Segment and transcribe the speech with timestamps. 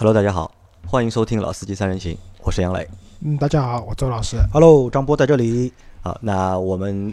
[0.00, 0.54] Hello，大家好，
[0.86, 2.14] 欢迎收听《老司机三人行》，
[2.44, 2.88] 我是杨磊。
[3.20, 4.36] 嗯，大家好，我周老师。
[4.52, 5.72] Hello，张波在这里。
[6.02, 7.12] 好，那我们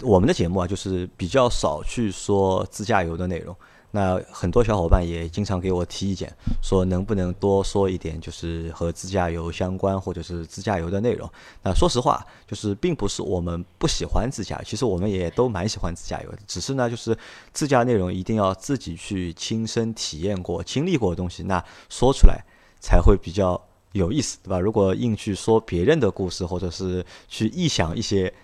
[0.00, 3.54] 我们的节目啊，就是比较少去说自驾游的内容。
[3.96, 6.28] 那很多小伙伴也经常给我提意见，
[6.60, 11.30] 说能不能多说一点，就是和自驾游相关或者是自驾游的内容。
[11.62, 16.38] 那说实话，就是并不是我们不喜欢自驾，其实我们也都蛮喜欢自驾游的。
[16.44, 17.16] 只是呢，就是
[17.52, 22.44] 自驾内容一定要自己去亲身体验过、经历过的东西，那说出来
[22.80, 24.58] 才会比较有意思，对吧？
[24.58, 28.34] 如果硬去说别人的故事，或者是去臆想一些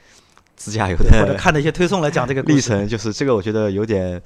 [0.55, 4.23] 自驾游的或者看的一些推送来讲这个历程，就是这个，我觉得有点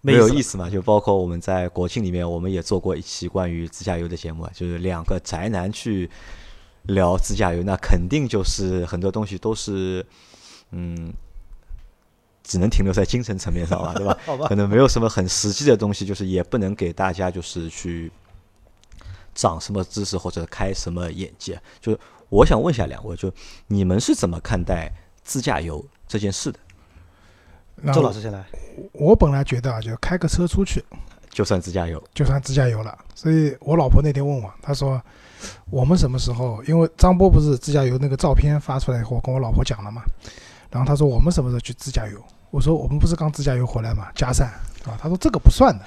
[0.00, 0.68] 没有意思嘛。
[0.70, 6.10] 就包括我们在国庆里面，我们也做过一期关于自驾游的节目啊，就是两个宅男去
[6.84, 10.04] 聊自驾游，那肯定就是很多东西都是
[10.70, 11.12] 嗯。
[12.44, 14.18] 只能停留在精神层面上了，对吧？
[14.24, 18.10] 好吧可能没有什么很实际的东西，就是也不能给大家就是去
[19.34, 21.60] 长什么知识或者开什么眼界。
[21.78, 23.30] 就是我想问一下两位，就
[23.66, 24.90] 你们是怎么看待
[25.22, 26.58] 自驾游这件事的？
[27.80, 28.44] 那周老师先来。
[28.92, 30.84] 我本来觉得啊，就开个车出去
[31.30, 32.96] 就算自驾游，就算自驾游了。
[33.14, 35.00] 所以我老婆那天问我，她说
[35.70, 36.62] 我们什么时候？
[36.64, 40.02] 因为张波不是自驾游那个照片发出来以后，跟我老婆讲了嘛。
[40.70, 42.20] 然后她说我们什么时候去自驾游？
[42.50, 44.50] 我说我们不是刚自驾游回来嘛，加善，
[44.82, 44.98] 对吧？
[45.00, 45.84] 她说这个不算的，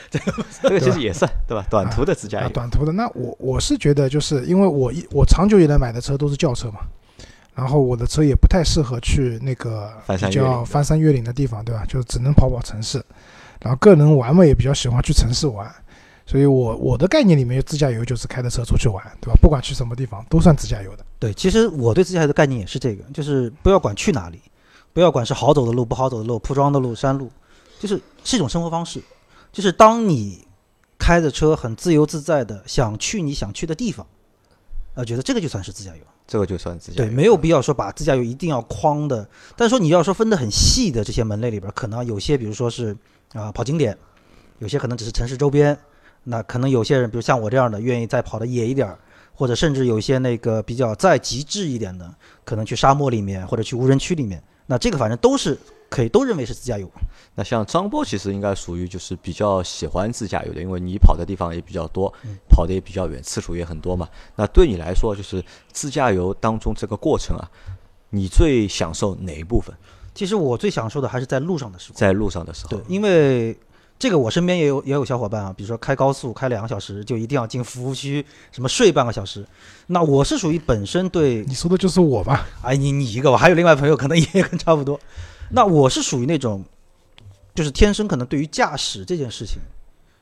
[0.62, 1.66] 这个其实也算对吧？
[1.69, 2.92] 短途的自驾啊游，，短途的。
[2.92, 6.81] 那我我是觉得，就是因为我一我长久以来买的车都是轿车嘛，
[7.62, 11.86] 然后我的车也不太适合去那个比翻山越岭的较翻山越岭的地方，对吧？
[11.86, 13.00] 就只能跑跑城市。
[13.59, 15.72] 然后个人玩嘛，也比较喜欢去城市玩，
[16.26, 19.38] 所以我我的概念里面，自驾游就是开着车出去玩，对吧？
[19.40, 21.06] 不管去什么地方都算自驾游的。
[21.20, 24.42] 对，其实我对自驾游的概念也是这个，就是不要管去哪里，
[24.92, 27.31] 不要管是好走的路、不好走的路、铺装的路、山路，
[27.80, 29.00] 就是是一种生活方式。
[29.52, 30.48] 就是当你
[30.98, 34.08] 开着车很自由自在的想去你想去的地方，
[34.96, 36.03] 呃，觉得这个就算是自驾游。
[36.32, 39.28] 这个就算自驾对，没有必要说把自驾游一定要框的。
[39.58, 42.96] 但是说你要说分得很细的这些门类里边，可能有些比如说是
[43.34, 43.97] 啊、跑景点，
[44.59, 45.78] 有些可能只是城市周边，
[46.24, 48.97] 那可能有些人比如像我这样的，愿意再跑的野一点儿，
[49.34, 52.09] 或者甚至有一些那个比较再极致一点的，
[52.46, 55.58] 可能去沙漠里面或者去无人区里面，那这个反正都是
[55.90, 56.90] 可以都认为是自驾游。
[57.36, 64.08] 那像张波其实应该属于就是比较喜欢自驾游的，因为你跑的地方也比较多，嗯跑的也比较远，次数也很多嘛。
[64.38, 65.44] 那对你来说，就是
[65.74, 67.52] 自驾游当中这个过程啊，
[68.12, 69.76] 你最享受哪一部分？
[70.16, 71.96] 其实我最享受的还是在路上的时候。
[71.98, 73.58] 在路上的时候对，，因为
[74.01, 79.45] 这个我身边也有也有小伙伴啊，比如说开高速开两个小时就一定要进服务区，什么睡半个小时。
[79.85, 82.47] 那我是属于本身对，你说的就是我吧？
[82.63, 85.00] 哎你你一个，我还有另外朋友可能也跟差不多。
[85.51, 86.66] 那我是属于那种，
[87.53, 89.59] 就是天生可能对于驾驶这件事情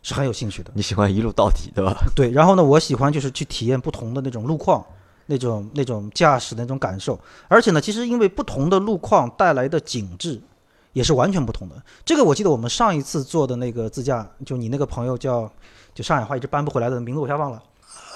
[0.03, 0.71] 是很有兴趣的。
[0.75, 1.95] 你喜欢一路到底，对吧？
[2.13, 4.85] 对，然后呢，我喜欢就是去体验不同的那种路况，
[5.25, 7.17] 那种那种驾驶的那种感受。
[7.47, 10.41] 而且呢，其实因为不同的路况带来的景致
[10.99, 11.81] 也是完全不同的。
[12.03, 15.49] 这个我记得我们上一次做的那个自驾，就你那个朋友叫
[15.95, 17.63] 就上海话一直搬不回来的名字我一下忘了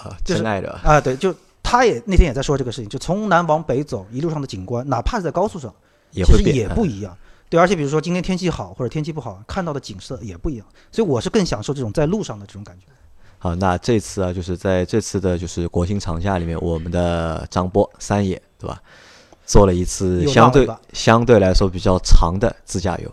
[0.04, 1.34] 啊，就是真爱的，啊，对，就
[1.64, 5.74] 他也那天也在说这个事情，就从南往北走一路上的景观，哪怕是在高速上，
[6.12, 7.18] 其实也不一样。
[7.50, 10.68] 对，而且比如说今天天气好或者天气不好，看到的景色也不一样。
[10.92, 12.86] 所以我是更享受这种在路上的这种感觉。
[13.40, 18.82] 好，那这次啊，就是在这次的就是国庆长假里面，我们的张波三爷，对吧？
[19.46, 23.12] 做了一次相对相对来说比较长的自驾游，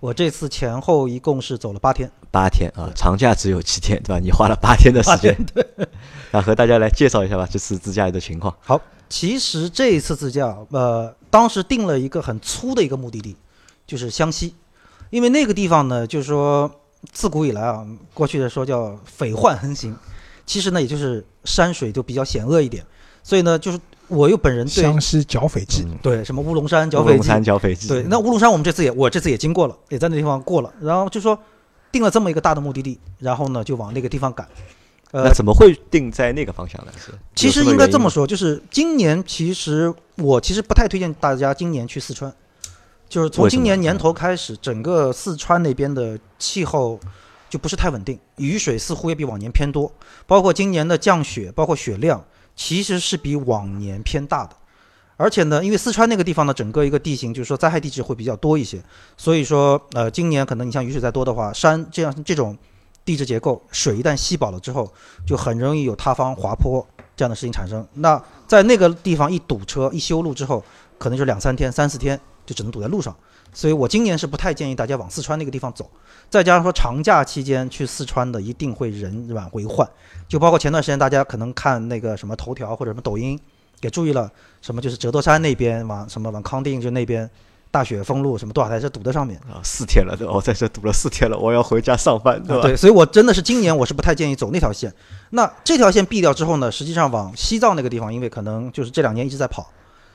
[0.00, 4.18] 我这次前后一共是走了八天，八天啊，长假只有七天，对吧？
[4.18, 5.36] 你花了八天的时间，
[6.32, 8.54] 那和大家来介绍一下吧，这次自驾游的情况。
[8.60, 13.36] 好，其实这一次自驾，呃，当时定了一个很粗的一个目的地，
[13.86, 14.54] 就是湘西，
[15.10, 16.70] 因为那个地方呢，就是说
[17.12, 19.94] 自古以来啊，过去的说叫匪患横行，
[20.46, 22.82] 其实呢，也就是山水就比较险恶一点，
[23.22, 23.78] 所以呢，就是
[24.10, 25.96] 我又本人对湘西剿匪记，嗯。
[26.02, 31.38] 对什么乌龙山剿乌龙匪记，山剿匪记，对，那乌龙山我们这次也我这次也经过了，也在那地方过了，然后就说
[31.90, 34.46] 定了这么一个大的目的地，然后呢就往那个地方赶，
[35.12, 36.92] 呃那，怎么会定在那个方向呢？
[36.96, 42.32] 是其实应该这么说，就是今年其实我其实不太推荐大家今年去四川，
[43.08, 46.98] 就是从今年年头开始，整个四川那边的气候
[47.48, 49.92] 就不是太稳定，雨水似乎也比往年偏多，
[50.26, 52.24] 包括今年的降雪，包括雪量，
[52.62, 54.54] 其实是比往年偏大的。
[55.16, 58.78] 而且呢，因为四川那个地方呢，整个一个地形就是说灾害地质会比较多一些，
[59.16, 62.54] 所以说呃，今年可能你像雨水再多的话，山这样这种
[63.02, 64.92] 地质结构，水一旦吸饱了之后，
[65.26, 66.86] 就很容易有塌方、滑坡
[67.16, 67.86] 这样的事情产生。
[67.94, 70.62] 那在那个地方一堵车、一修路之后，
[70.98, 73.16] 可能就两三天、三四天就只能堵在路上。
[73.52, 75.90] 所以我今年是不太建议大家往四川那个地方走。
[76.28, 79.88] 再加上说长假期间去四川的一定会人满为患，
[80.28, 83.38] 就包括前段时间大家可能看那个什么头条或者什么抖音，
[83.80, 84.30] 也注意了
[84.62, 87.28] 什么就是折多山那边往什么往康定就那边
[87.72, 89.36] 大雪封路什么多少台车堵在上面。
[89.40, 90.32] 啊，四天了，对吧？
[90.32, 92.62] 我在这堵了四天了，我要回家上班，对吧？
[92.62, 94.92] 对，所以我真的是今年我是不太建议走那条线。
[95.30, 99.68] 那这条线避掉之后呢，实际上往西藏那个地方，因为可能就是这两年一直在跑，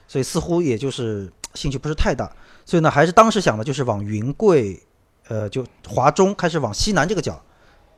[0.08, 2.32] 所以似乎也就是兴趣不是太大。
[2.66, 4.82] 所以呢，还是当时想的就是往云贵，
[5.28, 7.40] 呃，就华中开始往西南这个角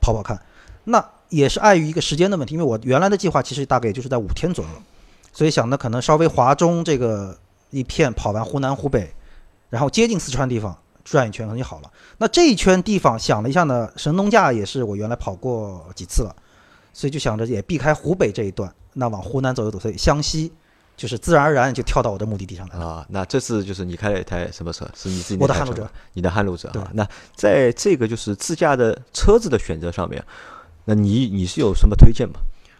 [0.00, 0.38] 跑跑看。
[0.84, 4.70] 那也是碍于一个时间的问题，因为我原来的计划其实大概也就是在五天左右，
[5.32, 7.38] 所以想的可能稍微华中这个
[7.70, 9.12] 一片跑完湖南湖北，
[9.68, 11.90] 然后接近四川地方转一圈可能就好了。
[12.18, 16.34] 那这一圈地方想了一下呢，神农架也是我原来跑过几次了，
[16.94, 20.52] 所以就想着也避开湖北这一段，那往湖南走一走，所以湘西
[20.98, 22.84] 就是自然而然就跳到我的目的地上来了。
[22.84, 24.86] 啊，那这次就是你开了一台什么车？
[24.94, 26.90] 是你自己我的撼路者你的撼路者对啊。
[26.92, 30.22] 那在这个就是自驾的车子的选择上面，
[30.84, 32.34] 那你你是有什么推荐吗？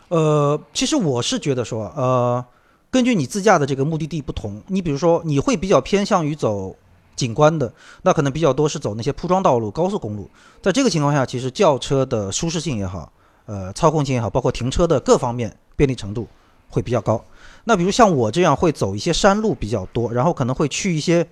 [0.08, 2.44] 呃，其实我是觉得说，呃，
[2.90, 6.74] 根据你自驾的这个目的地不同，你比如说你会比较偏向于走
[7.14, 7.72] 景观的，
[8.02, 10.28] 那可能比较多是走那些铺装道路、高速公路。
[10.60, 13.12] 在这个情况下，其实轿车的舒适性也好，
[13.46, 16.26] 呃，操控性也好，包括停车的各方面便利程度
[16.68, 17.22] 会比较高。
[17.68, 21.28] 那比如像我这样会走一些山路比较多，然后可能会去一些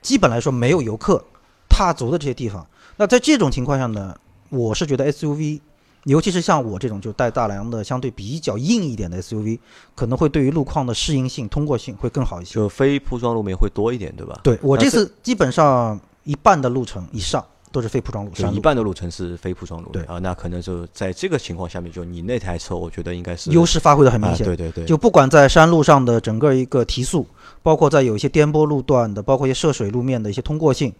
[0.00, 1.22] 基本来说没有游客
[1.68, 2.66] 踏足的这些地方。
[2.96, 4.16] 那在这种情况下呢，
[4.48, 5.60] 我是觉得 SUV
[6.04, 9.58] 尤其是像我这种就带大梁的相对比较硬一点的 SUV，
[9.94, 12.54] 可能会对于路况的适应性、通过性会更好一些。
[12.54, 14.40] 就非铺装路面会多一点，对吧？
[14.42, 18.60] 对我这次基本上一半的路程以上都是非铺装路，就一。
[18.60, 24.44] 半的路程是非铺装路对啊，那可能就在这个情况下面，就你那台车，我觉得应该是优势发挥的很明啊，显。
[24.46, 27.26] 对对对，就不管在山路上的整个一个提速，
[27.62, 30.92] 包括在有一些颠簸路段的，包括一些涉水路面的一些通过性，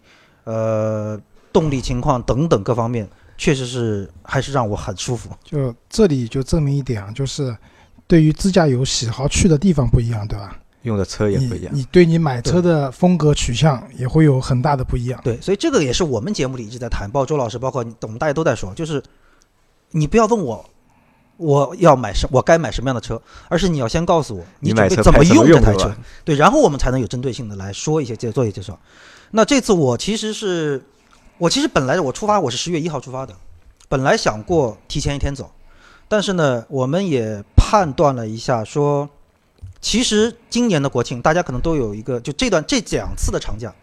[0.45, 1.19] 呃，
[1.51, 3.07] 动力情况等等各方面，
[3.37, 5.29] 确实是还是让我很舒服。
[5.43, 7.55] 就这里就证明一点啊，就是
[8.07, 10.57] 对于自驾游喜好去的地方不一样，对吧？
[10.83, 11.73] 用的车也不一样。
[11.73, 15.19] 你你对你买车的风格取向也会有很大的不一样。
[15.23, 19.03] 对，所以这个也是我们节目里一直在谈，包括周老师，包括我们大家都在说，就是
[19.91, 20.69] 你不要问我
[21.37, 25.93] 我要买什，我该买什么样的车，而是你要先告诉我你准备怎么用这台车
[26.23, 28.79] 对然后我们才能有针对性的来说一些介做一些介绍。
[29.31, 30.81] 那这次我其实是，
[31.37, 33.35] 我其实本来我出发我是十月一号出发的，
[33.89, 35.51] 本来想过提前一天走，
[36.07, 39.09] 但是呢，我们也判断了一下说。
[39.81, 43.73] 其实今年的国庆，大家可能都有一个，就这段这两次的长假，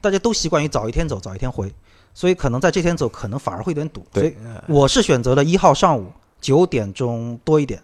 [0.00, 1.72] 大家都习惯于早一天走，早一天回，
[2.12, 4.06] 所以可能在这天走，可能反而会有点堵。
[4.12, 4.34] 所以
[4.66, 7.82] 我是选择了一号上午九点钟多一点，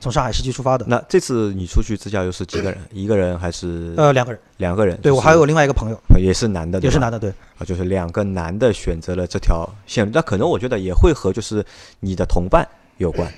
[0.00, 0.84] 从上海市区出发的。
[0.88, 2.78] 那这次你出去自驾游是几个人？
[2.90, 4.96] 一个人还是呃，两个人，两个人？
[4.96, 11.64] 就是对我还有另外一个朋友，也是男的，也是男的，对，啊，就是两个男的选择了这条线路，那可能我觉得也会和就是
[12.00, 12.66] 你的同伴
[12.98, 13.32] 有关，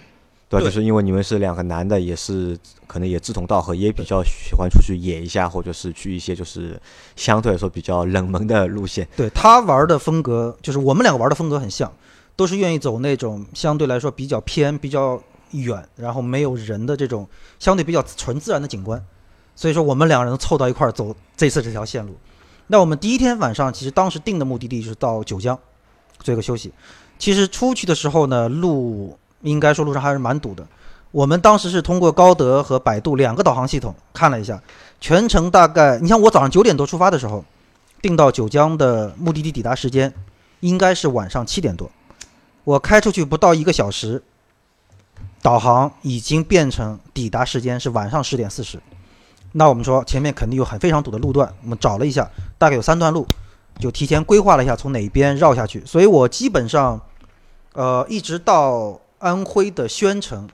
[0.49, 6.81] 对就是因为你们是两个男的，也是可能也志同道合，也比较喜欢出去野一下，或者是去一些就是
[7.17, 9.07] 相对来说比较冷门的路线。
[9.15, 11.93] 对他玩的风格，就是我们两个玩的风格很像，
[12.35, 17.29] 都是愿意走那种相对来说比较偏、比较远，然后没有人的这种
[17.59, 19.05] 相对比较纯自然的景观。
[19.55, 22.17] 所以说，我们两个人凑到一块儿走这次这条线路。
[22.69, 25.59] 那我们第一天晚上，其实当时定的目的地就是到九江
[26.21, 26.73] 做一个休息。
[27.19, 30.67] 其实出去的时候呢，路应该说路上还是蛮堵的。
[31.11, 34.63] 我们当时是通过高德和百度两个导航系统看了一下，
[35.01, 37.43] 全程大概，你像我早上九点多出发的时候，
[38.03, 40.13] 定到九江的目的地抵达时间
[40.61, 41.91] 应该是晚上七点多，
[42.65, 44.23] 我开出去不到一个小时，
[45.41, 48.79] 导航已经变成抵达时间是晚上十点四十。
[49.53, 53.27] 那我们说前面肯定有很非常堵的路段，我们找了一下，大概有三段路，
[53.81, 55.83] 就提前规划了一下从哪边绕下去。
[55.87, 57.01] 所以我基本上，
[57.73, 60.49] 呃，一直到安徽的宣城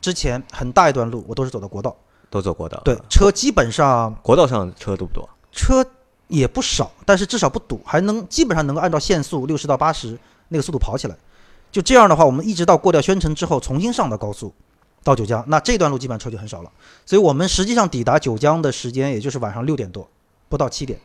[0.00, 1.96] 之前很大一段路我都是走的国道，
[2.30, 5.28] 都走国道，对，车基本上国道上车多不多？
[5.52, 5.84] 车
[6.28, 11.16] 也不少，但是至少不堵，还能基本上能够按照限速六十到八十那个速度跑起来。
[11.72, 14.52] 就这样的话，我们一直到过掉宣城之后，重新上的高速
[15.02, 16.70] 到九江，那这段路基本上车就很少了。
[17.04, 20.08] 所以我们实际上抵达九江的时间也就是晚上六点多，
[20.48, 20.98] 不到七点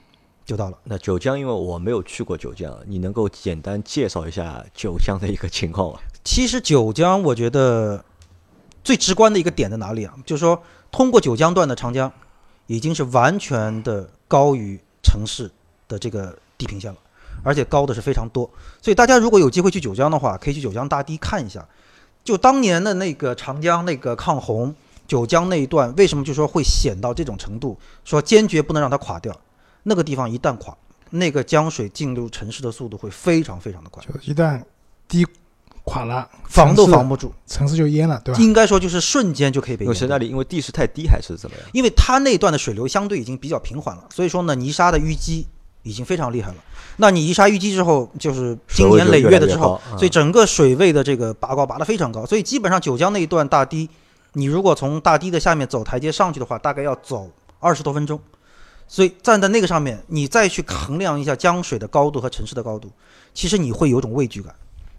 [0.45, 0.77] 就到了。
[0.83, 5.99] 那九江，因为我没有去过九江，你能够简单介绍一下九江的一个情况吗？
[6.23, 8.03] 其实九江，我觉得
[8.83, 10.13] 最直观的一个点在哪里啊？
[10.25, 12.11] 就是说，通过九江段的长江，
[12.67, 15.49] 已经是完全的高于城市
[15.87, 16.97] 的这个地平线了，
[17.43, 18.49] 而且高的是非常多。
[18.81, 21.67] 所以大家如果有机会去九江的话，可以去九江大堤看一下。
[22.23, 24.75] 就当年的那个长江那个抗洪，
[25.07, 27.75] 九江那一段为什么就说会险到这种程度？
[28.05, 29.35] 说坚决不能让它垮掉。
[29.83, 30.75] 那个地方一旦垮，
[31.09, 34.61] 那个江水进入城市的速度会非常非常的快，就一旦
[35.07, 35.25] 堤
[35.83, 37.33] 垮了，防都防不住。
[37.47, 38.39] 城市就淹了，对吧？
[38.39, 39.85] 应该说就是瞬间就可以被淹掉。
[39.85, 41.65] 因为是那里因为地势太低还是怎么样？
[41.73, 45.47] 因为它那段的水流相对已经比较平缓了，所以说呢，泥沙的淤积
[45.81, 46.57] 已经非常厉害了。
[46.97, 53.89] 那你泥沙淤积之后，就是经年累月的之后，嗯所以整个水位的这个拔高拔得非常高，所以基本上九江那一段大堤，
[54.33, 57.27] 你如果从大堤的下面走台阶上去的话，大概要走
[57.59, 58.19] 二十多分钟。
[58.91, 62.91] 所以站在那个上面，你再去衡量一下江水的高度和城市的高度，
[63.33, 64.53] 其实你会有种畏惧感。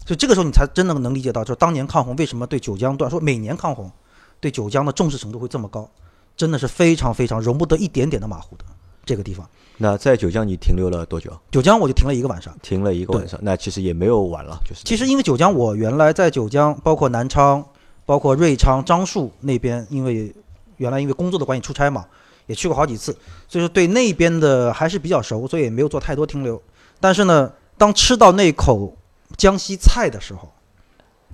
[0.06, 3.92] 所以这个时候你才真的能理解到，就是当年抗洪为什么对九江段说每年抗洪
[4.40, 5.86] 对九江的重视程度会这么高，
[6.34, 8.64] 真的是非常非常容不得一点点的马虎的
[9.04, 9.46] 这个地方。
[9.76, 11.30] 那在九江你停留了多久？
[11.50, 12.56] 九江我就停了一个晚上。
[12.62, 17.62] 停了一个晚上，那其实也没有晚了，就是其实因为九江，我原来在九江，包括南昌、
[18.06, 20.34] 包括瑞昌、樟树那边，因为
[20.78, 22.06] 原来因为工作的关系出差嘛，
[22.52, 23.16] 也去过好几次，
[23.48, 26.62] 所以说对那边的还是比较熟，所以也没有做太多停留。
[27.00, 28.94] 但是呢，当吃到那口
[29.38, 30.52] 江西菜的时候，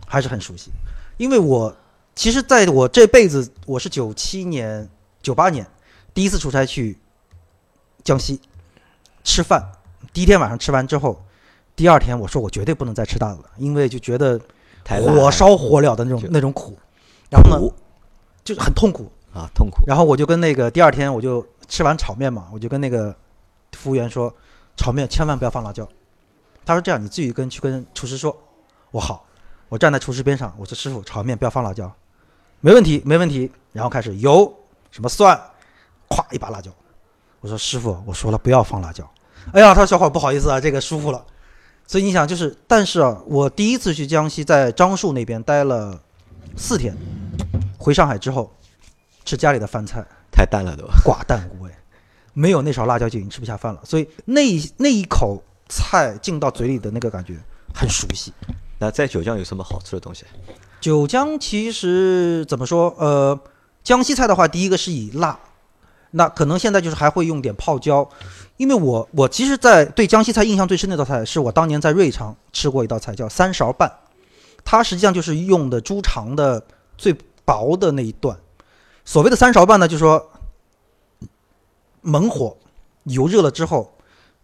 [0.07, 0.71] 还是很熟悉，
[1.17, 1.77] 因为我
[2.15, 4.89] 其实在我这辈子，我是九七年、
[5.21, 5.67] 九八年
[6.15, 6.97] 第一次出差去
[8.05, 8.41] 江西
[9.25, 9.73] 吃饭，
[10.13, 11.25] 第一天晚上吃完之后。
[11.77, 14.41] 第二天我说我绝对不能再吃辣的了，因为就觉得
[14.85, 16.77] 火烧火燎的那种那种苦，
[17.31, 17.73] 然后呢
[18.43, 19.09] 就是很痛苦。
[19.33, 19.83] 啊，痛苦。
[19.87, 23.15] 然后我就跟那个第二天我就吃完炒面嘛，我就跟那个
[23.73, 24.35] 服务员说，
[24.77, 25.89] 炒面千万不要放辣椒。
[26.65, 28.37] 他说这样你自己跟去跟厨师说。
[28.91, 29.27] 我好，
[29.69, 31.95] 我站在厨师边上，我说师傅炒面不要放辣椒，
[32.61, 33.53] 没问题没问题。
[33.75, 34.51] 然后开始油
[34.91, 35.39] 什么蒜，
[36.09, 36.71] 咵一把辣椒。
[37.41, 39.09] 我说师傅，我说了不要放辣椒。
[39.53, 41.23] 哎呀，他说小伙不好意思啊，这个舒服了。
[41.87, 46.01] 所以你想就是，但是啊，我第一次去江西，在樟树那边待了
[46.57, 46.97] 四天，
[47.79, 48.51] 回上海之后，
[49.29, 50.95] 吃家里的饭菜，太淡了，对吧？
[51.05, 51.71] 寡淡无味，
[52.33, 53.81] 没有那勺辣椒就已经吃不下饭了。
[53.85, 57.37] 所以那一那一口菜进到嘴里的那个感觉
[57.75, 58.33] 很熟悉。
[58.79, 60.25] 那在九江有什么好吃的东西？
[60.81, 62.95] 九江其实怎么说？
[62.97, 63.39] 呃，
[63.85, 65.39] 江西菜的话，第一个是以辣，
[66.13, 68.09] 那可能现在就是还会用点泡椒，
[68.57, 73.93] 因为我我其实，在对江西菜印象最深的一道菜，是我当年在瑞昌吃过一道菜，叫三勺半，
[74.65, 76.65] 它实际上就是用的猪肠的
[76.97, 78.35] 最薄的那一段。
[79.09, 80.31] 所谓的三勺半呢，就是说
[82.03, 82.55] 猛火
[83.05, 83.91] 油热了之后，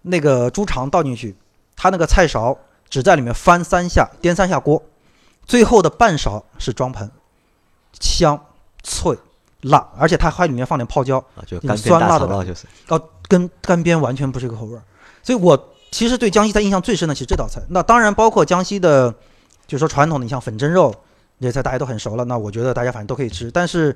[0.01, 1.37] 那个猪肠倒进去，
[1.77, 2.57] 它那个菜勺
[2.89, 4.83] 只在里面翻三下，颠三下锅。
[5.45, 7.11] 最后的半勺是装盆，
[8.01, 8.43] 香
[8.83, 9.15] 脆
[9.61, 12.67] 辣，而且它还里面放点泡椒，啊，就酸辣的就是
[13.29, 14.83] 跟干煸完全不是一个口味儿。
[15.23, 17.61] 所以我其实对江西菜印象最深的其实这道菜。
[17.69, 19.13] 那当然包括江西的，
[19.67, 20.95] 就是说传统的，你像粉蒸肉
[21.39, 22.25] 这些菜大家都很熟了。
[22.25, 23.95] 那我觉得大家反正都可以吃，但是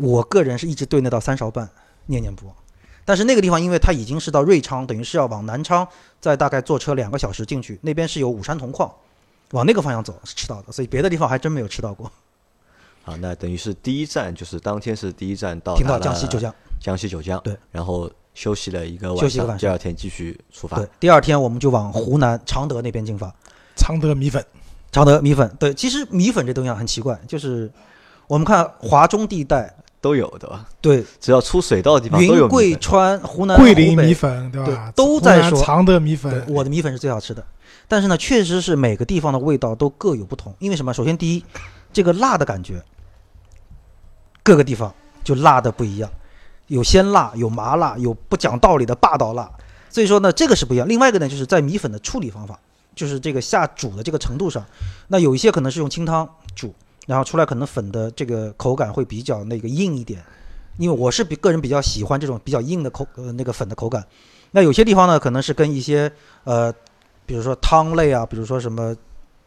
[0.00, 1.68] 我个人是一直对那道三勺半
[2.06, 2.54] 念念不忘。
[3.04, 5.86] 但是那个地方，因为它已经是到瑞昌，等于是要往南昌，
[6.20, 8.92] 再大概坐车两个小时进去，那边是有武山铜矿，
[9.52, 12.10] 往那个方向走是吃到的，所以别的地方还真没有吃到过。
[13.02, 23.34] 好，那等于是第一站就是当天是第一站到听到江西九江，江西九江，对，然后休息了一个晚上，休息一个晚上第二天继续出发对，，第二天我们就往湖南常德那边进发。
[23.76, 24.44] 常德米粉，
[24.92, 27.68] 常德米粉，对，其实米粉这东西啊很奇怪，就是
[28.28, 30.66] 我们看华中地带，都有对吧？
[30.80, 34.66] 对，只要出水稻的地方都有云贵川、湖南、桂林米粉，对吧？
[34.66, 37.44] 对都在说常德米粉，我的米粉是最好吃的。
[37.86, 40.54] 但是呢，确实是每个地方的味道都各有不同。
[40.58, 40.94] 因为什么？
[40.94, 41.44] 首先第一，
[41.92, 42.82] 这个辣的感觉，
[44.42, 46.10] 各个地方就辣的不一样，
[46.68, 49.50] 有鲜辣，有麻辣，有不讲道理的霸道辣。
[49.90, 50.88] 所以说呢，这个是不一样。
[50.88, 52.58] 另外一个呢，就是在米粉的处理方法，
[52.94, 54.64] 就是这个下煮的这个程度上，
[55.08, 56.72] 那有一些可能是用清汤煮，
[57.06, 60.22] 然后出来可能粉的这个口感会比较那个硬一点。
[60.78, 64.02] 因为我是比个人比较喜欢这种比较硬的口呃那个粉的口感。
[64.52, 66.10] 那有些地方呢，可能是跟一些
[66.44, 66.72] 呃，
[67.26, 68.96] 比如说汤类啊，比如说什么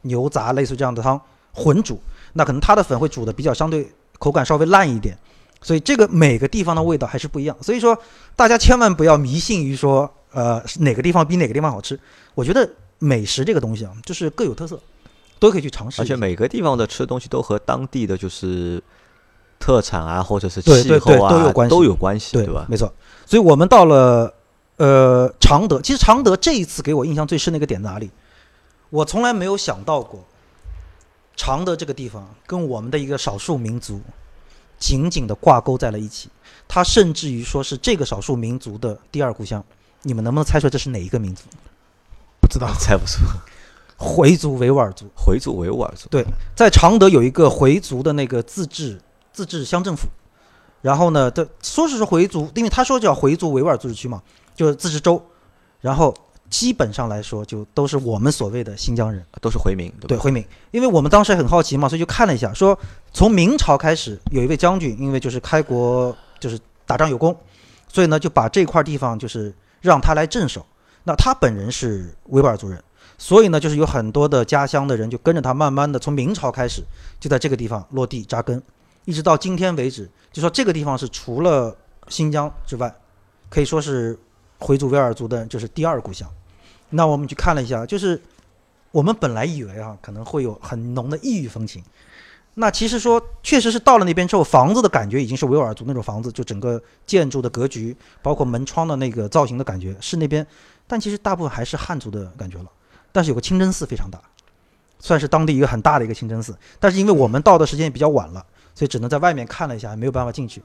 [0.03, 1.19] 牛杂类似这样的汤
[1.51, 1.99] 混煮，
[2.33, 5.17] 那可能它的粉会煮的比较相对口感稍微烂一点。
[5.61, 7.57] 所以这个每个地方的味道还是不一样。
[7.61, 7.97] 所以说
[8.35, 11.99] 大家千万不要迷信于说呃哪个地方比哪个地方好吃。
[12.35, 12.69] 我觉得
[12.99, 14.79] 美食这个东西啊，就是各有特色，
[15.39, 16.01] 都可以去尝试。
[16.01, 18.81] 而且每个地方的吃的东西都和当地的就是
[19.59, 22.65] 特产啊，或者是对对对气候啊都有关系都有关系，对吧？
[22.69, 22.91] 没错。
[23.25, 24.33] 所以我们到了
[24.77, 28.09] 呃常德，其实常德这一次给我印象最深的一个点在哪里？
[28.89, 30.23] 我从来没有想到过，
[31.35, 34.01] 常德这个地方跟我们的一个少数民族
[34.77, 36.29] 紧紧的挂钩在了一起。
[36.67, 39.63] 它甚至于说是这个少数民族的第二故乡。
[40.05, 41.43] 你们能不能猜出来这是哪一个民族？
[42.41, 43.21] 不知道 猜不出，
[44.03, 45.05] 回族维吾尔族。
[45.15, 48.99] 回族维吾尔族，对在常德有一个回族的那个自治
[49.31, 50.07] 自治乡政府，
[50.81, 54.21] 然后呢，这说是说回族，因为他说叫回族维吾尔自治区嘛，
[54.53, 55.19] 就是自治州。
[55.79, 56.13] 然后
[56.49, 59.25] 基本上来说就都是我们所谓的新疆人。
[59.41, 60.09] 都是回民，对？
[60.09, 62.77] 对回民，因为我们当时很好奇嘛，所以就看了一下，说
[63.11, 67.35] 从明朝开始有一位将军，因为就是开国就是打仗有功，
[67.91, 70.65] 所以呢就把这块地方就是让他来镇守。
[71.03, 72.81] 那他本人是维吾尔族人，
[73.17, 76.83] 所以呢就是有很多的家乡的人就跟着他，慢慢的从明朝开始
[77.19, 78.61] 就在这个地方落地扎根，
[79.05, 81.75] 一直到今天为止，就说这个地方是除了
[82.09, 82.93] 新疆之外，
[83.49, 84.17] 可以说是
[84.59, 86.29] 回族维吾尔族的就是第二故乡。
[86.89, 88.21] 那我们去看了一下，就是
[88.91, 91.83] 我们本来以为啊，可能会有很浓的异域风情。
[92.55, 100.45] 那其实说，确实是到了那边之后，房子的感觉已经是维吾尔族那种房子，就整个建筑的格局，包括门窗的那个造型的感觉是那边，
[100.85, 102.65] 但其实大部分还是汉族的感觉了。
[103.13, 104.19] 但是有个清真寺非常大，
[104.99, 106.53] 算是当地一个很大的一个清真寺。
[106.79, 110.61] 但是因为我们到的时间也比较晚了，所以只能在外面看了一下，没有办法进去。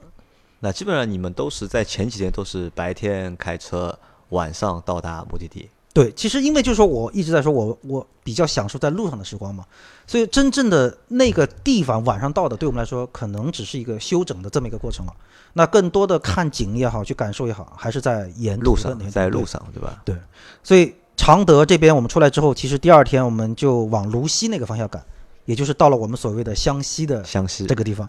[0.59, 3.97] 那基本上你们都是在前几天都是白天开车，
[4.29, 5.69] 晚上到达目的地。
[5.91, 9.65] 对，其实因为就是说我一直在说我我比较享受在路上的时光嘛，
[10.05, 15.13] 所以真正的那个地方晚上到的，对我们来说可能只是一个休整的这么一个过程了。
[15.53, 20.01] 那更多的看景也好，去感受也好，还是在沿途路上，在路上，对吧？
[20.05, 20.15] 对
[20.63, 25.03] 所以常德这边我们出来之后，其实第二天我们就往泸西那个方向赶，
[25.43, 28.07] 也就是到了我们所谓的湘西的湘西这个地方。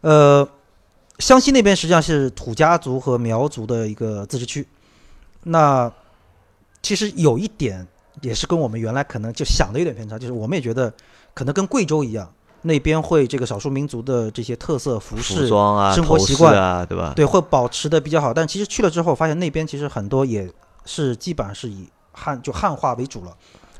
[0.00, 0.48] 呃，
[1.18, 4.66] 湘西那边实际上是土家族和苗族的一个自治区。
[5.42, 5.92] 那
[6.80, 7.86] 其实有一点
[8.22, 10.90] 也是跟我们原来可能就想的有点偏差，就是我们也觉得
[11.34, 12.26] 可能跟贵州一样，
[12.62, 17.12] 那边会这个少数民族的这些特色服服饰，装啊，生活习惯啊，对吧？
[17.14, 18.32] 对，会保持的比较好。
[18.32, 20.50] 但其实去了之后，发现那边其实很多也
[20.86, 21.86] 是基本上是以
[22.20, 23.34] 汉就汉化为主了，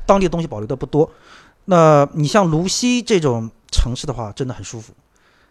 [0.05, 1.09] 当地东西保留的不多。
[1.65, 4.91] 那你像泸西这种城市的话，真的很舒服，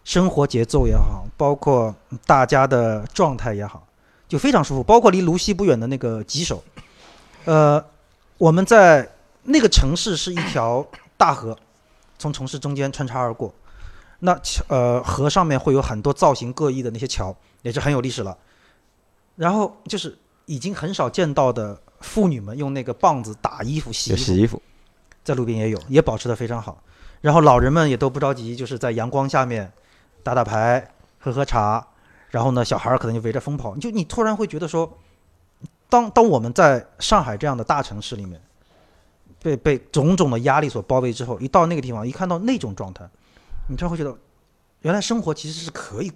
[0.03, 1.95] 生活节奏也好，包括
[2.27, 3.87] 大家的状态也好，
[4.29, 4.83] 就非常舒服。
[4.83, 6.63] 包括离泸西不远的那个吉首，
[7.45, 7.83] 呃，
[8.39, 9.09] 我们在
[9.45, 10.85] 那个城市是一条
[11.17, 11.57] 大河，
[12.19, 13.55] 从城市中间穿插而过。
[14.19, 18.37] 那桥呃河上面会有很多造型各异的那些桥，也是很有历史了。
[19.37, 24.61] 然后就是已经很少见到的妇女们用那个棒子打衣服、洗衣服，洗衣服，
[25.23, 26.83] 在路边也有，也保持的非常好。
[27.21, 29.71] 然后老人们也都不着急，就是在阳光下面
[30.23, 31.87] 打打牌、喝喝茶，
[32.31, 33.77] 然后呢，小孩儿可能就围着风跑。
[33.77, 34.99] 就你突然会觉得说，
[35.89, 38.41] 当当我们在上海这样的大城市里面，
[39.43, 43.07] 被被种种的压力所包围之后，一到那个地方，一看到那种状态，
[43.69, 44.17] 你突然会觉得，
[44.81, 46.11] 原来生活其实是可以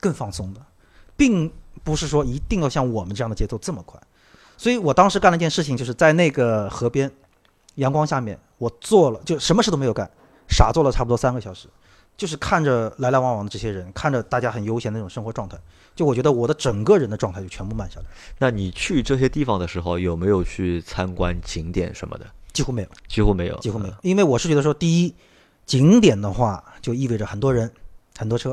[0.00, 0.60] 更放松的，
[1.16, 1.50] 并
[1.82, 3.98] 不是说一定要像我们这样的节奏这么快。
[4.58, 7.10] 所以我当时干了一件事情，就是在那个河边，
[7.76, 10.10] 阳光下面，我做了就什么事都没有干，
[10.50, 11.68] 傻坐了差不多三个小时，
[12.16, 15.56] 就是看着来来往往的这些人，看着大家很悠闲的那种生活状态，
[15.94, 18.06] 就我觉得我的整个人的状态就全部慢下来，
[18.38, 22.26] 那你去这些地方的时候，有没有去参观景点什么的？
[22.52, 22.88] 几乎没有。
[23.06, 25.14] 几乎没有，几乎没有，因为我是觉得说，第一，
[25.64, 27.70] 景点的话就意味着很多人、
[28.18, 28.52] 很多车；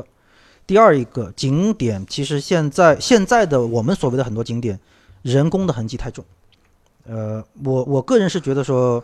[0.66, 4.78] 第二一个景点，其实现在现在的我们所谓的很多景点，
[5.26, 6.24] 人工的痕迹太重。
[7.04, 9.02] 呃，我我个人是觉得说，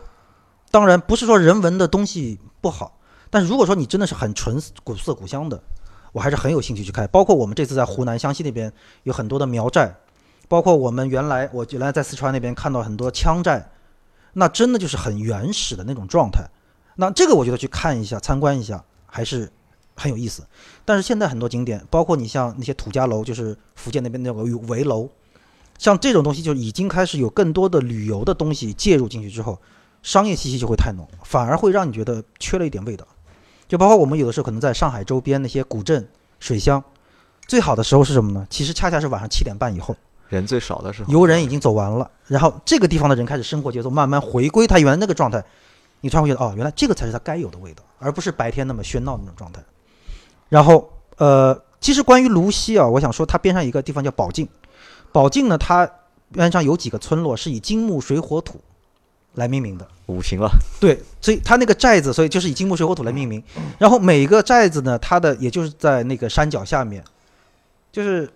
[0.71, 2.97] 当然不是说人文的东西不好，
[3.29, 5.61] 但是如果说你真的是很纯古色古香的，
[6.13, 7.07] 我还是很有兴趣去看。
[7.11, 8.71] 包括我们这次在湖南湘西那边
[9.03, 9.93] 有很多的苗寨，
[10.47, 13.69] 包括我们原来我原来在四川那边看到很多羌寨，
[14.33, 16.49] 那真的就是很原始的那种状态。
[16.95, 19.51] 那这个我觉得去看一下、参观一下还是
[19.95, 20.45] 很有意思。
[20.85, 25.09] 但是现在很多景点，包括你像那些土家楼，就是福建那边那个围楼，
[25.83, 29.59] 像这种东西就已经开始有更多的旅游的东西介入进去之后，
[30.01, 33.05] 商业气息就会太浓，反而会让你觉得缺了一点味道。
[33.67, 36.07] 就包括我们有的时候可能在上海周边那些古镇、
[36.39, 36.81] 水乡，
[37.49, 38.47] 最好的时候是什么呢？
[38.49, 39.93] 其实恰恰是晚上七点半以后。
[40.29, 45.43] 人最少的时候，游人已经走完了，然后这个地方的人开始生活节奏慢慢回归他原来那个状态，
[45.99, 49.61] 你突然会觉得哦，原来这个才是他该有的味道，而不是白天那么喧闹的那种状态。
[50.47, 54.47] 然后呃，其实关于泸西啊，我想说它边上一个地方叫宝镜，
[55.13, 55.89] 宝镜呢，它
[56.33, 58.59] 边上有几个村落是以金木水火土
[59.35, 59.87] 来命名的。
[60.07, 63.41] 五行了，对，所以它那个寨子，所以就是以金木水火土来命名。
[63.79, 67.01] 然后每个寨子呢，它的也就是在那个山脚下面，
[67.89, 68.29] 就是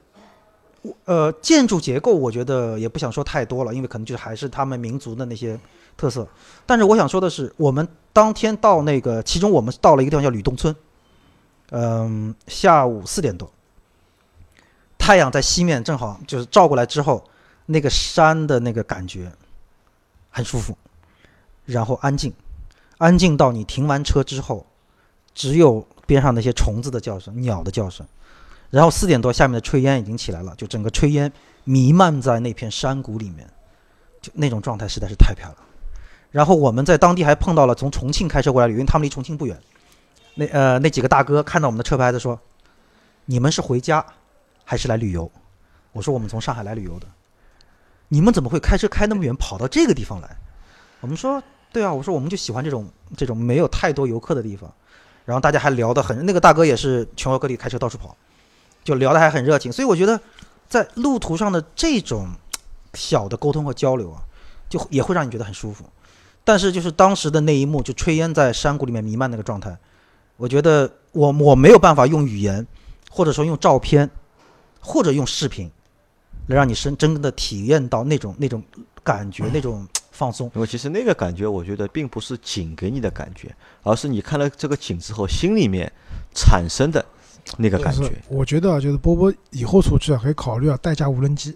[1.04, 5.60] 呃建筑结构，我觉得也不想说太多了，因为可能就是还是他们民族的那些
[5.98, 6.26] 特色。
[6.66, 10.74] 但是我想说的是，我们当天到那个，其中我们到了一个地方叫吕洞村，
[11.72, 13.52] 嗯，下午四点多，
[15.08, 17.24] 太阳在西面正好就是照过来之后，
[17.68, 19.32] 那个山的那个感觉
[20.30, 20.78] 很舒服。
[21.64, 22.34] 然后安静，
[22.98, 24.66] 安静到你停完车之后，
[25.34, 28.06] 只有边上那些虫子的叫声、鸟的叫声。
[28.70, 31.32] 然后四点多，下面的炊烟已经起来了，就整个炊烟
[31.64, 33.50] 弥漫在那片山谷里面，
[34.22, 35.56] 就那种状态实在是太漂亮。
[36.32, 39.58] 然后我们在当地还碰到了从重庆开车过来的，因为他们离重庆不远。
[40.36, 42.38] 那呃那几个大哥看到我们的车牌子说
[43.24, 44.06] ：“你们是回家
[44.68, 45.32] 还是来旅游？”
[45.94, 47.08] 我说：“我们从上海来旅游的。”
[48.10, 50.38] 你们怎么会开车开那么远跑到这个地方来？
[51.00, 54.72] 我们说：“对啊，我说我们就喜欢这种这种没有太多游客的地方。”
[55.26, 58.16] 然后大家还聊得很，那个大哥也是全国各地开车到处跑，
[58.84, 59.72] 就聊得还很热情。
[59.72, 60.20] 所以我觉得
[60.70, 62.30] 在路途上的这种
[62.94, 64.22] 小的沟通和交流啊，
[64.70, 65.84] 就也会让你觉得很舒服。
[66.46, 69.78] 但是就是当时的那一幕，就炊烟在山谷里面弥漫那个状态，
[70.38, 72.66] 我觉得我我没有办法用语言，
[73.12, 74.10] 或者说用照片，
[74.88, 75.70] 或者用视频，
[76.48, 78.64] 来让你真真的体验到那种那种
[79.04, 80.50] 感觉，那种放松。
[80.56, 85.92] 因为其实那个感觉，我觉得并不是景给你的感觉，而是你看了这个景之后，心里面
[86.34, 87.06] 产生的
[87.58, 88.10] 那个感觉。
[88.30, 91.54] 我觉得啊，就是波波以后出去啊，可以考虑啊带架无人机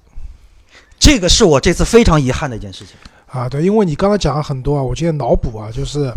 [1.00, 2.98] 这个是我这次非常遗憾的一件事情。
[3.28, 6.14] 啊，对，因为你刚才讲了很多啊，我今天脑补啊，就是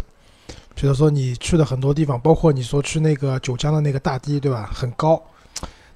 [0.74, 4.68] 比如说你去的很多地方，包括你说去那个九江的那个大堤，对吧？
[4.74, 5.22] 很高，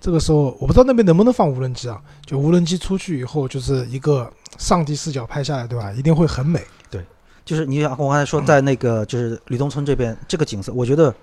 [0.01, 5.93] 这个时候我不知道那边能不能放无人机啊，就无人机出去以后，就是一个上帝视角拍下来，对吧？
[5.93, 6.65] 一定会很美。
[6.91, 7.05] 对
[7.45, 11.15] 就是你想，我刚才说在那个就是吕洞村这边这个景色，我觉得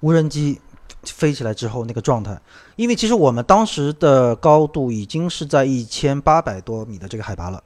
[0.00, 0.60] 无人机
[1.04, 2.40] 飞起来之后那个状态，
[2.76, 7.62] 因为其实我们当时的高度已经是在一千八百多米的这个海拔了，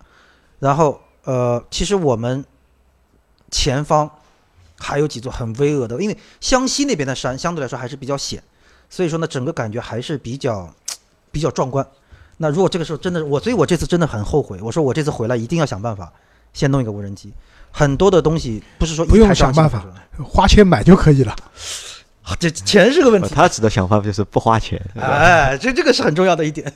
[0.58, 2.44] 然后呃，其实我们
[3.50, 4.10] 前方
[4.78, 8.42] 还有几座很巍峨的，因为湘西那边的山相对来说还是比较险，
[8.90, 10.68] 所以说呢，整个感觉还是比较
[11.30, 11.86] 比较壮观。
[12.38, 16.12] 那如果这个时候真的我，所以我这次真的很后悔，我说我这次回来一定要想办法
[16.52, 17.32] 先弄一个无人机。
[17.70, 19.84] 很多的东西不是说一不用想办法
[20.24, 21.32] 花钱买就可以了。
[22.22, 23.28] 啊这钱是个问题。
[23.28, 26.72] 呃他指的想法就是不花钱，哎，这这个是很重要的一点。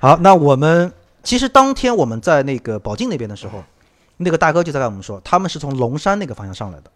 [0.00, 0.92] 好，那我们
[1.22, 3.64] 其实当天我们在那个宝鸡那边的时候，
[4.18, 6.90] 那个大哥就在跟我们说，他们是从龙山那个方向上来的。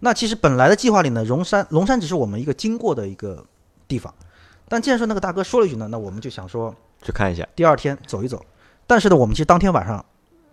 [0.00, 3.44] 那其实本来的计划里呢，龙山龙山只是我们一个经过的一个
[3.92, 4.14] 地方，
[4.68, 7.46] 但既然说那个大哥说了一句呢，那我们就想说去看一下。
[7.54, 8.42] 第二天走一走。
[8.86, 10.02] 但是呢，我们其实当天晚上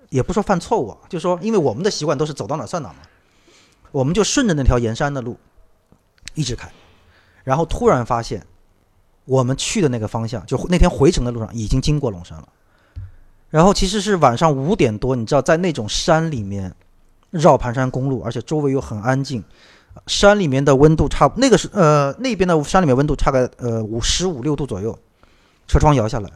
[0.10, 3.00] 也不说犯错误啊，就说因为我们的习惯都是走到哪儿算哪儿嘛，
[3.94, 5.38] 我们就顺着那条沿山的路
[6.34, 6.70] 一直开，
[7.46, 8.46] 然后突然发现
[9.24, 12.48] 我们去的那个方向，就那天回程的路上已经经过龙山了。
[13.50, 16.76] 然后其实是晚上五点多，你知道在那种山里面
[17.32, 19.44] 绕盘山公路，而且周围又很安静，
[20.08, 24.98] 山里面的温度差那个是呃那边的山里面温度差个呃五十五六度左右，
[25.68, 26.30] 车窗摇下来，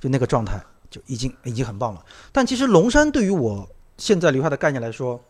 [0.00, 0.60] 就那个状态
[0.90, 2.04] 就已经已经很棒了。
[2.32, 5.20] 但其实龙山对于我现在留下的概念来说，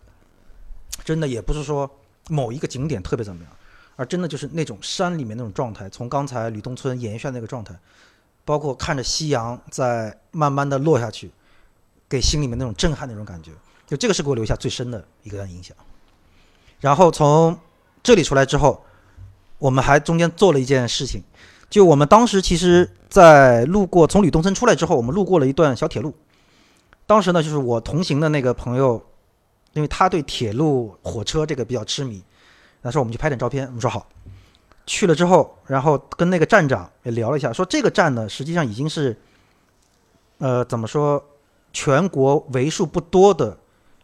[1.04, 1.90] 真的也不是说
[2.28, 3.52] 某一个景点特别怎么样，
[3.96, 7.74] 而真的就是那种山里面那种状态，从刚才吕东村延续的那个状态，
[8.44, 11.30] 包括看着夕阳在慢慢的落下去，
[12.08, 13.52] 给心里面那种震撼那种感觉，
[13.86, 15.76] 就这个是给我留下最深的一个影响。
[16.80, 17.58] 然后从
[18.02, 18.84] 这里出来之后，
[19.58, 21.22] 我们还中间做了一件事情，
[21.68, 26.14] 就我们当时其实，在路过从吕东村出来之后，我们路过了一段小铁路。
[27.06, 29.02] 当时呢，就是我同行的那个朋友，
[29.72, 32.22] 因为他对铁路、火车这个比较痴迷，
[32.82, 33.66] 他说我们去拍点照片。
[33.66, 34.08] 我们说好。
[34.86, 39.16] 去了之后，然后跟那个站长也聊了一下，说这个站呢，实际上已经是，
[40.38, 41.22] 呃，怎么说，
[41.72, 43.56] 全国为数不多的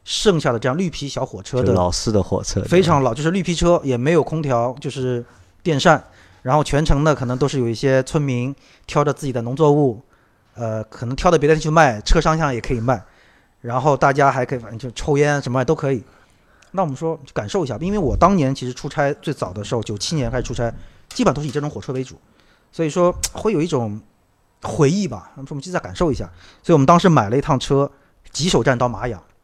[0.09, 5.23] 剩下的这样绿皮小火车的老式的火车，非常老，就是绿皮车，也没有空调，就是
[5.65, 6.01] 电扇，
[6.43, 8.55] 然后全程呢可能都是有一些村民
[8.87, 10.01] 挑着自己的农作物，
[10.55, 13.03] 呃，可能挑到别的地方去卖，车商上也可以卖，
[13.61, 16.05] 然后大家还可以反正就抽烟什么都可以。
[16.71, 20.73] 那我们说感受一下，因为我当年其实出差最早的时候，九七年开始出差，
[21.09, 22.15] 基本上都是以这种火车为主，
[22.71, 24.01] 所以说会有一种
[24.63, 25.33] 回忆吧。
[25.35, 26.31] 我们说我们就再感受一下，
[26.63, 27.91] 所以我们当时买了一趟车，
[28.31, 29.36] 吉首站到麻阳，你们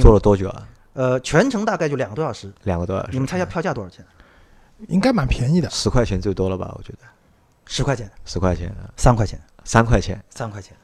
[0.00, 0.68] 坐了多久啊？
[0.94, 2.52] 呃全程大概就两个多小时。
[2.64, 3.10] 两个多小时。
[3.12, 4.04] 你们猜一下票价多少钱？
[4.88, 5.70] 应该蛮便宜的。
[5.70, 6.74] 十块钱最多了吧？
[6.76, 6.98] 我觉得
[7.66, 10.22] 十块钱，十块钱，三块钱，三块钱。
[10.28, 10.76] 三块钱，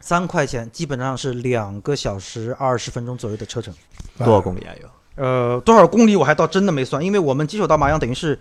[0.00, 3.74] 三块钱，基本上是两个小时二十分钟左右的车程。
[4.18, 4.74] 多少公里啊？
[4.80, 4.88] 有
[5.24, 8.38] 呃，多少公里我还倒真的没算，因为我们吉首到麻阳等于是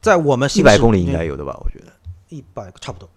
[0.00, 1.56] 在我们一百公里应该有的吧？
[1.62, 1.92] 我觉得。
[2.30, 3.08] 一百差不多。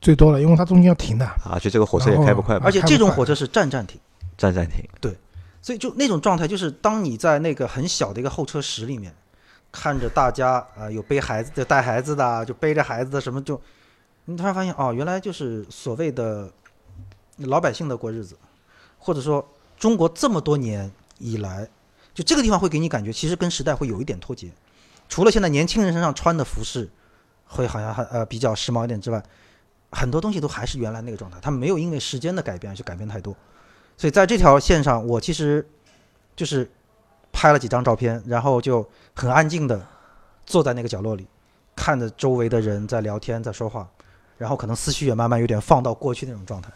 [0.00, 1.30] 最多了，因为它中间要停的。
[1.44, 4.00] 而且这个火车也开不快嘛而，且这种火车是站站停，
[4.38, 4.82] 站站停。
[5.62, 9.14] 所以就那种状态，就是当你在那个很小的一个候车室里面，
[9.70, 13.60] 看着大家啊、呃有背孩子的、带孩子的，就背着孩子的什么就，
[14.24, 16.50] 你突然发现哦，原来就是所谓的
[17.36, 18.36] 老百姓的过日子，
[18.98, 19.46] 或者说
[19.78, 21.68] 中国这么多年以来，
[22.14, 24.50] 就这个地方会给你感觉，其实跟时代会有一点脱节。
[25.08, 26.88] 除了现在年轻人身上穿的服饰
[27.44, 29.22] 会好像还呃比较时髦一点之外，
[29.90, 33.36] 很多东西都还是原来那个状态，他们没有因为时间的改变而去改变太多。
[34.00, 35.68] 所以在这条线上，我其实
[36.34, 36.66] 就是
[37.30, 39.86] 拍了几张照片，然后就很安静的
[40.46, 41.26] 坐在那个角落里，
[41.76, 43.86] 看着周围的人在聊天，在说话，
[44.38, 46.70] 然后可能思绪也慢慢有点放到过去那种状态。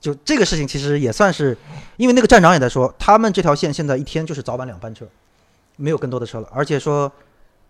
[0.00, 1.56] 就这个事情其实也算是，
[1.96, 5.06] 因为那个站长也在说，他们这条线现在一天就是早晚两班车，
[5.76, 7.12] 没有更多的车了，而且说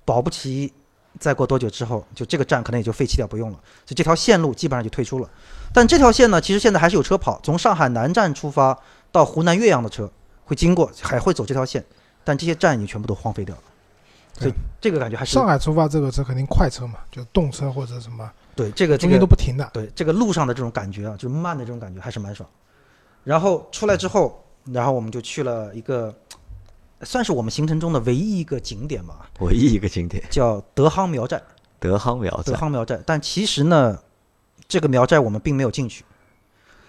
[0.07, 0.72] 保不齐
[1.18, 5.28] 再过多久之后，就这个站可能也就废弃掉不用了，所以这条线路基本上就退出了。
[5.72, 8.78] 但这条线呢，其实现在还是有车跑，从上海南站出发
[9.11, 10.11] 到湖南岳阳的车
[10.44, 11.85] 会经过，还会走这条线，
[12.24, 13.62] 但这些站已经全部都荒废掉了。
[14.38, 19.68] 所以这个感觉还是上海出发这个车肯定快车嘛，就动车或者什么，对这个中间都不停的。
[19.72, 22.48] 对这个路上的这种感觉啊，就是慢的这种感觉还是蛮爽。
[23.24, 26.14] 然后出来之后，然后我们就去了一个，
[27.02, 30.22] 算是我们行程中的唯一一个景点吧，唯一一个景点。
[30.30, 31.42] 叫德夯苗寨。
[31.78, 32.52] 德夯苗寨。
[32.52, 33.98] 德，夯苗寨，但其实呢，
[34.66, 36.04] 这个苗寨我们并没有进去，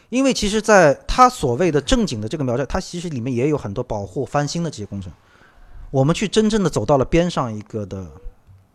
[0.10, 5.12] 因为其实在它所谓的正经的这个苗寨，它其实里面也有很多保护翻新的这些工程。
[5.92, 8.08] 我们去真正的走到了边上一个的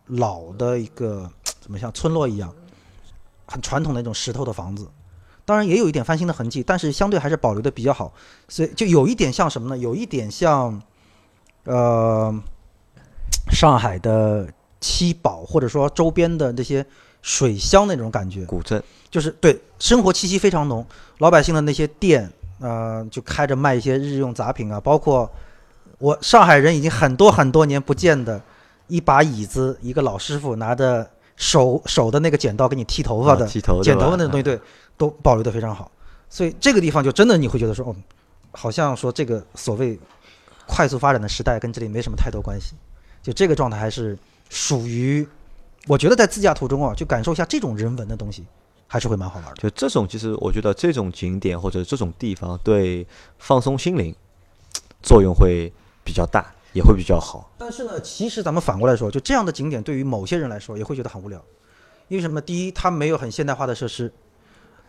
[0.07, 2.53] 老的一个怎么像村落一样，
[3.47, 4.87] 很传统的那种石头的房子，
[5.43, 8.13] 当然也有一点翻新的痕迹，但是相对还是保留的比较好，
[8.47, 9.77] 所以就有一点像什么呢？
[9.77, 10.81] 有一点像，
[11.65, 12.33] 呃，
[13.51, 14.47] 上海的
[14.79, 16.85] 七宝，或者说周边的那些
[17.21, 20.85] 水乡那种感觉，古镇，就是对生活气息非常浓，
[21.17, 25.29] 老百姓的那些店，呃，就开着卖一些日用杂品啊，包括
[25.97, 28.39] 我上海人已经很多很多年不见的
[28.87, 34.59] 一把椅子，一个老师傅拿着手手的那个剪刀给你剃头发的，啊剃头剪头发那种东西，对，
[34.97, 35.89] 都保留的非常好。
[36.29, 37.95] 所以这个地方就真的你会觉得说，哦，
[38.51, 39.97] 好像说这个所谓
[40.67, 42.75] 快速发展的时代跟这里没什么太多关系，
[43.21, 44.17] 就这个状态还是
[44.49, 45.27] 属于，
[45.87, 48.45] 我觉得在自驾途中啊，就感受一下这种人文的东西，
[48.87, 49.55] 还是会蛮好玩的。
[49.55, 53.05] 就这种，其实我觉得这种景点或者这种地方对
[53.37, 54.15] 放松心灵
[55.01, 55.71] 作用会
[56.03, 57.51] 比较大，也会比较好。
[57.57, 61.43] 但是呢，其实咱们反过来说，就这样的景点对于某些人来说也会觉得很无聊，
[62.07, 62.39] 因为什么？
[62.41, 64.11] 第一，它没有很现代化的设施，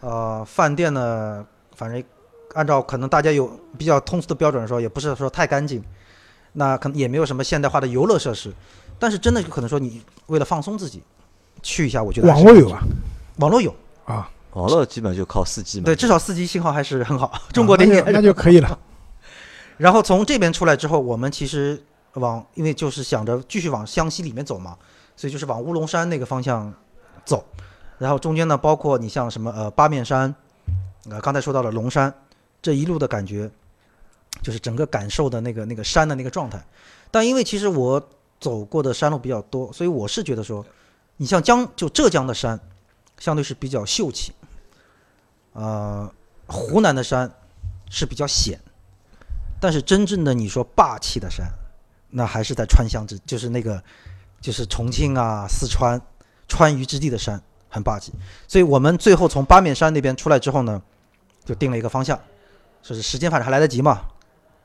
[0.01, 2.03] 呃，饭店呢，反正
[2.57, 5.85] 按照可能大家有比较通俗的标准来说，也不是说太干净，
[6.55, 8.51] 那可能也没有什么现代化的游乐设施。
[8.99, 11.03] 但是真的有可能说，你为了放松自己，
[11.63, 12.81] 去一下，我觉得网络有啊
[13.37, 13.75] 网络有，
[14.07, 15.85] 啊，网络基本上就靠四 G 嘛。
[15.85, 18.79] 对，至少四 G 信号还是很好，中国电信啊那 那就可以了。
[19.77, 21.79] 然后从这边出来之后，我们其实
[22.15, 24.75] 往，因为就是想着继续往湘西里面走嘛，
[25.15, 26.73] 所以就是往乌龙山那个方向
[27.27, 27.45] 走。
[27.99, 30.35] 然后中间呢，包括你像什么呃八面山，
[31.11, 32.15] 呃刚才说到了龙山，
[32.67, 33.49] 这一路的感觉，
[34.43, 36.61] 就是整个感受的那个那个山的那个状态。
[37.13, 38.09] 但因为其实我
[38.41, 40.67] 走过的山路比较多，所以我是觉得说，
[41.17, 42.59] 你像江就浙江的山，
[43.19, 44.33] 相对是比较秀气，
[45.53, 46.13] 呃，
[46.49, 47.33] 湖南的山
[47.89, 48.59] 是比较险。
[49.61, 51.47] 但是真正的你说霸气的山，
[52.11, 53.81] 那还是在川湘之，就是那个，
[54.41, 56.03] 就是重庆啊、四川
[56.49, 58.13] 川渝之地的山很霸气。
[58.49, 60.83] 所以我们最后从八面山那边出来之后呢，
[61.45, 62.21] 就定了一个方向，
[62.87, 64.01] 说是时间反正还来得及嘛。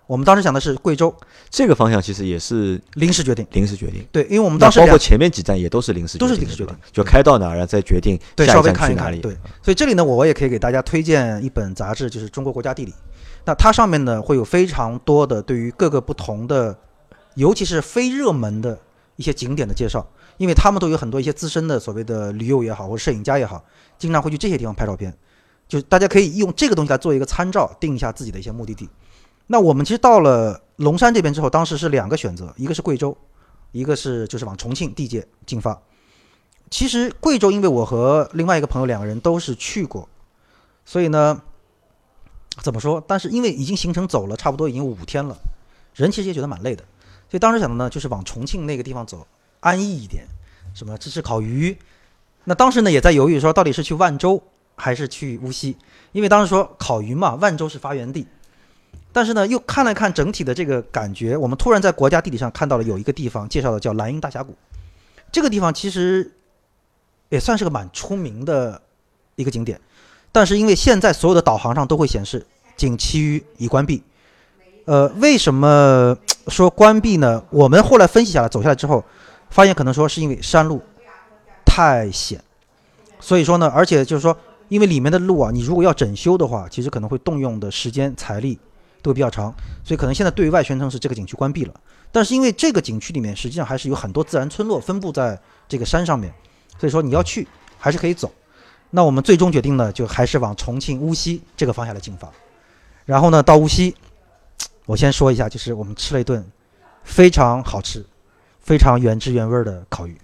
[0.05, 1.15] 我们当时想的是贵州，
[1.49, 3.47] 这个方向其实也是临时决定。
[3.51, 4.05] 临时决定。
[4.11, 9.19] 对，因为我们当时包括前面几站也都是临时都是临时决定就开到哪儿，然后再决定对下一稍微看一看，站去哪里。
[9.21, 12.91] 对，所以这里呢，我也可以给大家推荐一本杂志，就是《中国国家地理》。
[13.45, 16.77] 那它上面呢会有非常多的对于各个不同的，
[17.35, 18.77] 尤其是非热门的
[19.15, 20.05] 一些景点的介绍，
[20.37, 23.63] 因为他们都有很多一些资深的所谓的驴友也好，或者摄影家也好，
[23.97, 25.15] 经常会去这些地方拍照片，
[25.71, 28.89] 就是大家可以用这个东西来做一个参照，定一下自己的一些目的地。
[29.47, 33.15] 那我们其实到了龙山这边之后，当时是两个选择，一个是贵州，
[33.71, 35.81] 一个是就是往重庆地界进发。
[36.69, 40.09] 其实贵州，因为我和另外一个朋友两个人都是去过，
[40.83, 41.41] 所以呢，
[42.61, 43.01] 怎么说？
[43.07, 45.37] 但是因为已经行程走了，差不多已经五天了，
[45.95, 46.83] 人其实也觉得蛮累的，
[47.29, 49.25] 所以当时想的呢，就是往重庆那个地方走，
[49.61, 50.27] 安逸一点，
[50.73, 51.77] 什么吃吃烤鱼。
[52.43, 54.43] 那当时呢，也在犹豫说，到底是去万州
[54.81, 55.77] 还是去无锡？
[56.11, 58.25] 因为当时说烤鱼嘛，万州是发源地。
[59.13, 64.55] 但是呢，又看了看整体的这个感觉，我们突然在国家地理上看到了有一个地方介绍的叫蓝荫大峡谷，
[65.31, 66.31] 这个地方其实
[67.29, 68.81] 也算是个蛮出名的
[69.35, 69.79] 一个景点，
[70.31, 72.45] 但是因为现在所有的导航上都会显示
[72.77, 74.01] 景区已关闭，
[74.85, 76.17] 呃，为什么
[76.47, 77.43] 说关闭呢？
[77.49, 79.03] 我们后来分析下来，走下来之后，
[79.49, 80.81] 发现可能说是因为山路
[81.65, 82.41] 太险，
[83.19, 84.37] 所以说呢，而且就是说，
[84.71, 88.57] 因为里面的路啊，你如果要整修的话，其实可能会动用的时间财力
[89.01, 89.53] 都会比较长，
[89.83, 91.73] 所以可能现在对外宣称是这个景区关闭了，
[92.09, 96.33] 但是因为这个景区里面实际上还是有很多自然村落分布在这个山上面，
[96.79, 97.45] 所以说你要去
[97.77, 98.31] 还是可以走。
[98.91, 102.31] 那我们最终决定呢，就还是往重庆、巫溪这个方向来进发。
[103.03, 103.93] 然后呢，到巫溪，
[104.85, 106.49] 我先说一下，就是我们吃了一顿
[107.03, 108.05] 非常好吃、
[108.61, 110.17] 非常原汁原味儿的烤鱼，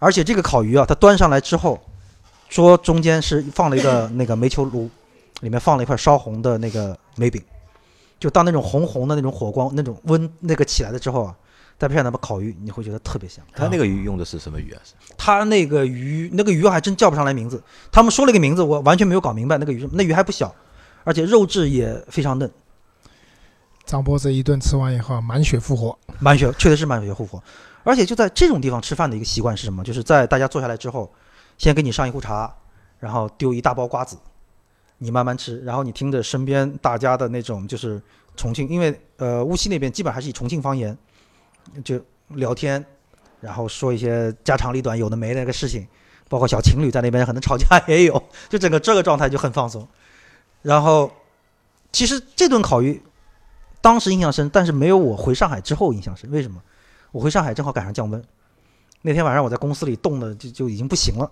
[0.00, 1.80] 而且这个烤鱼啊，它端上来之后，
[2.52, 4.90] 说中间是放了一个 那个煤球炉，
[5.40, 7.42] 里面放了一块烧红的那个煤饼，
[8.20, 11.34] 就当那种红红的那种火光那种温那个起来了之后啊，
[11.78, 13.42] 再配上那么烤鱼，你会觉得特别香。
[13.54, 14.80] 他那个鱼用的是什么鱼啊？
[14.84, 17.62] 是他那个鱼，那个鱼还真叫不上来名字。
[17.90, 19.56] 他们说了一个名字，我完全没有搞明白。
[19.56, 20.54] 那个鱼，那鱼还不小，
[21.04, 22.50] 而且肉质也非常嫩，
[23.86, 25.98] 张波这一顿吃完以后，满血复活。
[26.18, 27.42] 满血确实是满血复活。
[27.82, 29.82] 而且就在这种地方吃饭的一个习惯是什么？
[29.82, 31.10] 就是在大家坐下来之后，
[31.62, 32.52] 先给你上一壶茶，
[32.98, 34.18] 然后丢一大包瓜子，
[34.98, 38.02] 你慢慢吃，然后你听着身边大家的那种就是
[38.36, 40.98] 重庆，因为呃无锡那边基本还是以重庆方言，
[41.84, 42.84] 就聊天，
[43.40, 45.86] 然后说一些家长里短有的没的那个事情，
[46.28, 48.20] 包括小情侣在那边可能吵架也有，
[48.50, 49.86] 就整个这个状态就很放松。
[50.62, 51.12] 然后
[51.92, 53.00] 其实这顿烤鱼
[53.80, 56.28] 当时印象深，但是没有我回上海之后印象深。
[56.32, 56.60] 为什么？
[57.12, 58.20] 我回上海正好赶上降温，
[59.02, 61.30] 那天晚上我在公司里冻的就就已经不行了。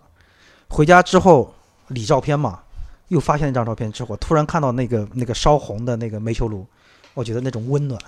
[0.70, 1.52] 回家之后
[1.88, 2.60] 理照片嘛，
[3.08, 6.64] 又发现一张照片之后，突然看到那个那个烧红的那个煤球炉，
[7.12, 8.00] 我觉得那种温暖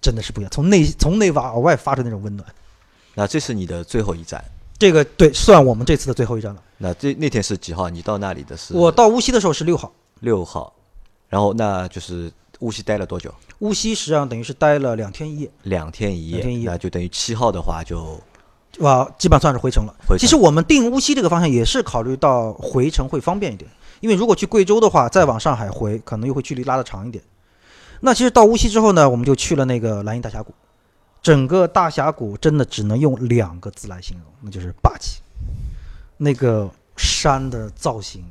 [0.00, 2.48] 真的是不一样，从内从内往外发出那种温暖。
[3.14, 4.42] 那这是你的最后一站。
[4.78, 6.62] 这个对，算我们这次的最后一站了。
[6.78, 7.90] 那这那天是几号？
[7.90, 10.72] 你到那里的是我到无锡的时候是六号，六号，
[11.28, 13.34] 然后那就是无锡待了多久？
[13.58, 18.18] 无锡实际上等于是待了两天一夜，两天一夜，两天一夜那就等于七号的话就
[18.78, 19.94] 哇，基本上算是回程了。
[20.06, 27.22] 回程其实我们定无锡这个方向也是考虑到回程会方便一点，因为如果去贵州的话，再往上海回，可能又会距离拉得长一点。
[28.00, 30.54] 那其实到无锡之后呢，我们就去了那个兰阴大峡谷。
[31.22, 35.20] 整个大峡谷真的只能用两个字来形容，那就是霸气。
[36.16, 38.24] 那个山的造型，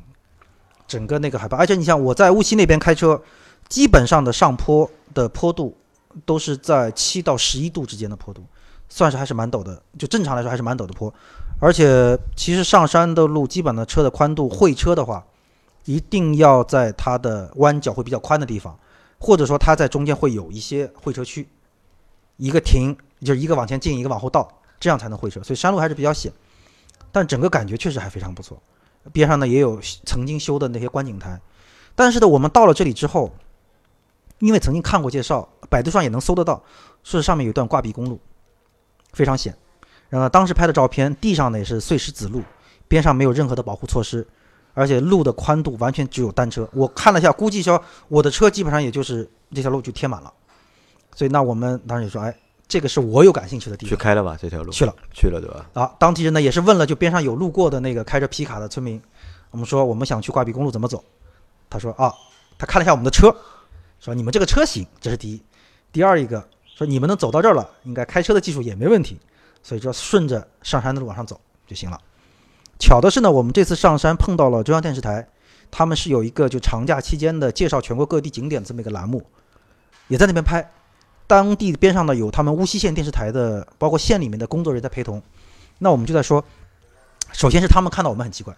[0.87, 3.21] 整个那个海拔，而且你像我在无锡那边开车，
[3.67, 5.77] 基本上的上坡的坡度
[6.25, 8.43] 都是在七到十一度之间的坡度，
[8.89, 9.81] 算是还是蛮陡的。
[9.97, 11.13] 就正常来说还是蛮陡的坡，
[11.59, 15.25] 而且其实上山的路基本的车的宽度，会车的话，
[15.85, 18.77] 一定要在它的弯角会比较宽的地方，
[19.17, 21.47] 或者说它在中间会有一些会车区，
[22.37, 24.47] 一个停就是一个往前进，一个往后倒，
[24.79, 25.41] 这样才能会车。
[25.43, 26.31] 所以山路还是比较险，
[27.11, 28.61] 但整个感觉确实还非常不错。
[29.13, 31.39] 边上呢也有曾经修的那些观景台，
[31.95, 33.31] 但是呢，我们到了这里之后，
[34.39, 36.61] 因为曾经看过介绍，百度上也能搜得到，
[37.03, 38.19] 说上面有一段挂壁公路，
[39.13, 39.55] 非常险。
[40.09, 42.41] 然后当时拍的照片，地上呢也是碎石子路，
[42.87, 44.27] 边上没有任何的保护措施，
[44.73, 46.67] 而且路的宽度完全只有单车。
[46.73, 50.33] 我看了一下，估计说我的车基本上也就是这条路就贴满了。
[51.15, 52.35] 所以那我们当时也说，哎，
[52.67, 53.89] 这个是我有感兴趣的地方。
[53.89, 54.37] 去开了吧？
[54.39, 55.65] 这条路去了，去了对吧？
[55.73, 58.99] 啊，当地人呢也是问了，就边上有路过的那个开着皮卡的村民，
[59.51, 61.03] 我们说我们想去挂壁公路怎么走？
[61.69, 62.11] 他说啊，
[62.57, 63.35] 他看了一下我们的车，
[63.99, 65.41] 说你们这个车型，这是第一。
[65.91, 66.47] 第二一个
[66.79, 69.19] 说你们能走到这儿了，应该开车的技术也没问题，
[69.61, 71.37] 所以说顺着上山的路往上走
[71.67, 71.99] 就行了。
[72.79, 75.27] 巧的是呢，我们这次上山碰到了中央电视台，
[75.69, 79.21] 他们是有一个就长假期间的介绍全国各地景点这么一个栏目，
[80.07, 80.71] 也在那边拍。
[81.27, 85.21] 当地边上呢有他们无锡县电视台的，包括县里面的工作人员在陪同。
[85.79, 86.41] 那我们就在说，
[87.33, 88.55] 首先是他们看到我们很奇怪，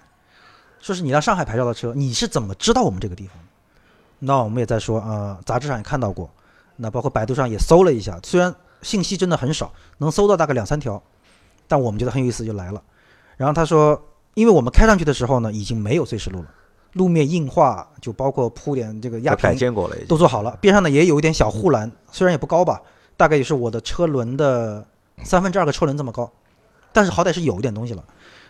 [0.79, 3.36] 说是你让上海牌照的车，你是怎么知道我们这个地方？
[4.19, 6.29] 那我们也在说，呃，杂志上也看到过，
[6.77, 11.01] 那包括百度上也搜了一下，虽然信息真的很少，能搜到大概两三条，
[11.67, 12.81] 但我们觉得很有意思，就来了。
[13.38, 14.01] 然后他说，
[14.34, 16.47] 因为我们开上去的时候呢，已经没有碎石路了，
[16.93, 19.49] 路面硬化，就包括铺点这个压平。
[20.07, 22.81] 都做好了，边上呢也有一点小护栏，虽然也不高吧，
[23.17, 24.86] 大概也是我的车轮的
[25.23, 26.31] 三分之二个车轮这么高，
[26.91, 28.03] 但是好歹是有一点东西了。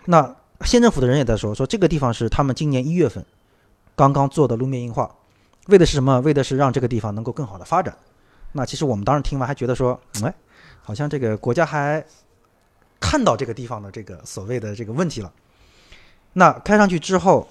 [0.06, 3.26] 那县政府的人也在说，说这个地方是他们今年一月份
[3.96, 5.14] 刚刚做的路面硬化，
[5.68, 6.20] 为的是什么？
[6.22, 7.96] 为的是让这个地方能够更好的发展。
[8.54, 10.34] 那其实我们当时听完还觉得说，哎，
[10.82, 12.06] 好像这个国家还
[13.00, 15.32] 看到这个地方的这个所谓的这个问题了。
[16.34, 17.48] 那开上去之后，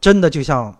[0.00, 0.76] 真的就像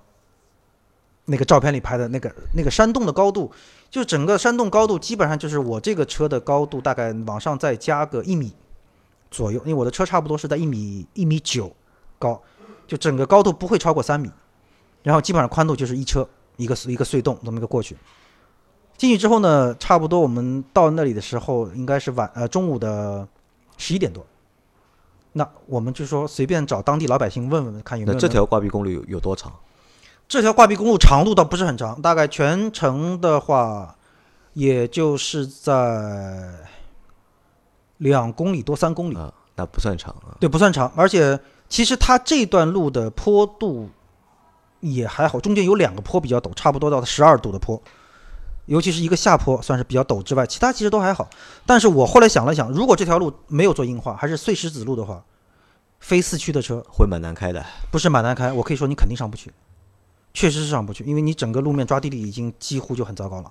[1.27, 3.53] 那个照片里拍的那个那个山洞的高度，
[3.91, 8.53] 就整个山洞高度基本上就是我这个车的高度，大概往上再加个一米
[9.31, 11.75] 左右，因为我的车差不多是在一米一米九
[12.19, 12.41] 高，
[12.87, 14.31] 就整个高度不会超过三米，
[15.03, 17.97] 然后基本上宽度就是一车一个一个隧洞这么一个过去。
[19.01, 23.27] 进去之后呢，差不多我们到那里的时候应该是晚呃中午的
[23.79, 24.23] 十一点多。
[25.33, 29.51] 那我们就说随便找当地老百姓问问看有没有那这条挂壁公路有有多长？
[30.29, 33.97] 这条挂壁公路长度倒不是很长，大概全程的话，
[34.53, 36.53] 也就是在
[37.97, 40.37] 两公里多三公里，啊，那不算长啊。
[40.39, 40.93] 对，不算长。
[40.95, 41.41] 而且
[41.71, 43.89] 其实它这段路的坡度
[44.81, 47.81] 也还好，中间有两个坡比较陡，差不多到十二度的坡，
[48.71, 51.29] 尤其是一个下坡算是比较陡之外，其他其实都还好。
[51.67, 55.25] 但是我后来想了想，如果这条路没有做硬化，还是碎石子路的话，
[55.99, 57.67] 非四驱的车会蛮难开的。
[57.91, 59.53] 不是蛮难开，我可以说你肯定上不去，
[60.33, 63.51] 确实是上不去，因为你整个路面抓地力已经几乎就很糟糕了。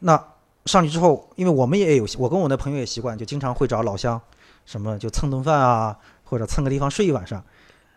[0.00, 0.20] 那
[0.66, 4.20] 上去之后，因为我们也有，我跟我的朋友也习惯，就经常会找老乡，
[4.66, 7.40] 什么就蹭顿饭啊，或者蹭个地方睡一晚上。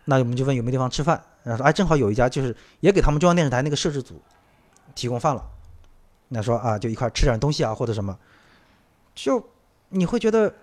[0.04, 4.22] 那我们就问有没有地方吃饭，然后说哎，正好有一家就是也给他们中央电视台那个摄制组
[4.94, 5.44] 提供饭了。
[6.28, 8.16] 那说啊，就一块吃点东西啊，或者什么，
[9.14, 9.42] 就
[9.88, 10.54] 你会觉得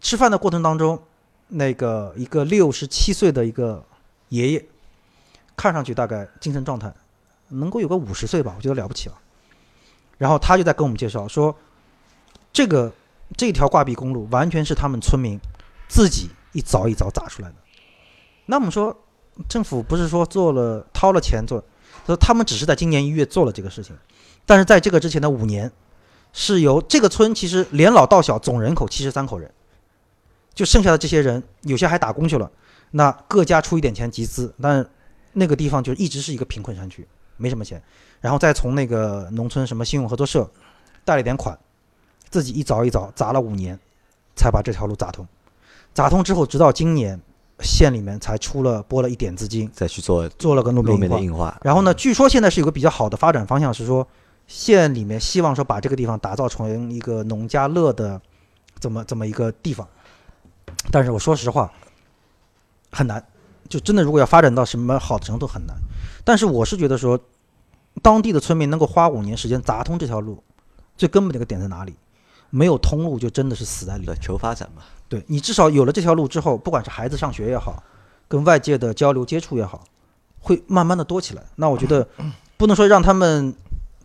[0.00, 1.02] 吃饭的过程当中，
[1.48, 3.84] 那个一个六十七岁的一个
[4.30, 4.64] 爷爷，
[5.56, 6.92] 看上去大概精神状态
[7.48, 9.14] 能够有个五十岁吧，我觉得了不起了。
[10.16, 11.54] 然后他就在跟我们介绍说，
[12.52, 12.92] 这个
[13.36, 15.38] 这条挂壁公路完全是他们村民
[15.88, 17.54] 自己一凿一凿砸出来的。
[18.46, 18.96] 那我们说，
[19.48, 21.62] 政府不是说做了掏了钱做，
[22.06, 23.96] 说他们只是在今年一月做了这个事情，
[24.46, 25.70] 但是在这个之前的五年，
[26.32, 29.50] 是由这个村其实连老到小总人口七十三口人，
[30.52, 32.50] 就剩下的这些人有些还打工去了，
[32.90, 34.84] 那各家出一点钱集资，但
[35.32, 37.82] 那个地方就一直是一个贫困山区，没什么钱。
[38.20, 40.50] 然后再从那个农村什么信用合作社
[41.04, 41.58] 贷了点款，
[42.30, 43.78] 自己一凿一凿砸了五年，
[44.34, 45.26] 才把这条路砸通。
[45.92, 47.20] 砸通之后，直到今年
[47.60, 51.10] 县里面才出了拨了一点资金，再去做做了个路路面。
[51.10, 51.58] 的硬化。
[51.62, 54.06] 然后呢，据说现在是有个比较好的发展方向，是说
[54.46, 58.20] 县里面希望说把这个地方打造成一个农家乐的
[58.78, 59.88] 这么这么一个地方。
[60.90, 61.72] 但是我说实话，
[62.90, 63.24] 很难，
[63.68, 65.76] 就真的如果要发展到什么好的程度很难。
[66.24, 67.18] 但是我是觉得说。
[68.02, 70.42] 当地的村民能够花五年时间砸通这条路，
[70.96, 71.94] 最根本的一个点在哪里？
[72.50, 74.18] 没有通路就真的是死在里面。
[74.20, 74.82] 求发展嘛。
[75.08, 77.80] 对你至少有了这条路之后，不管是孩子上学也好，
[78.26, 79.84] 跟外界的交流接触也好，
[80.40, 81.44] 会慢慢的多起来。
[81.54, 82.04] 那我觉得
[82.56, 83.54] 不能说让他们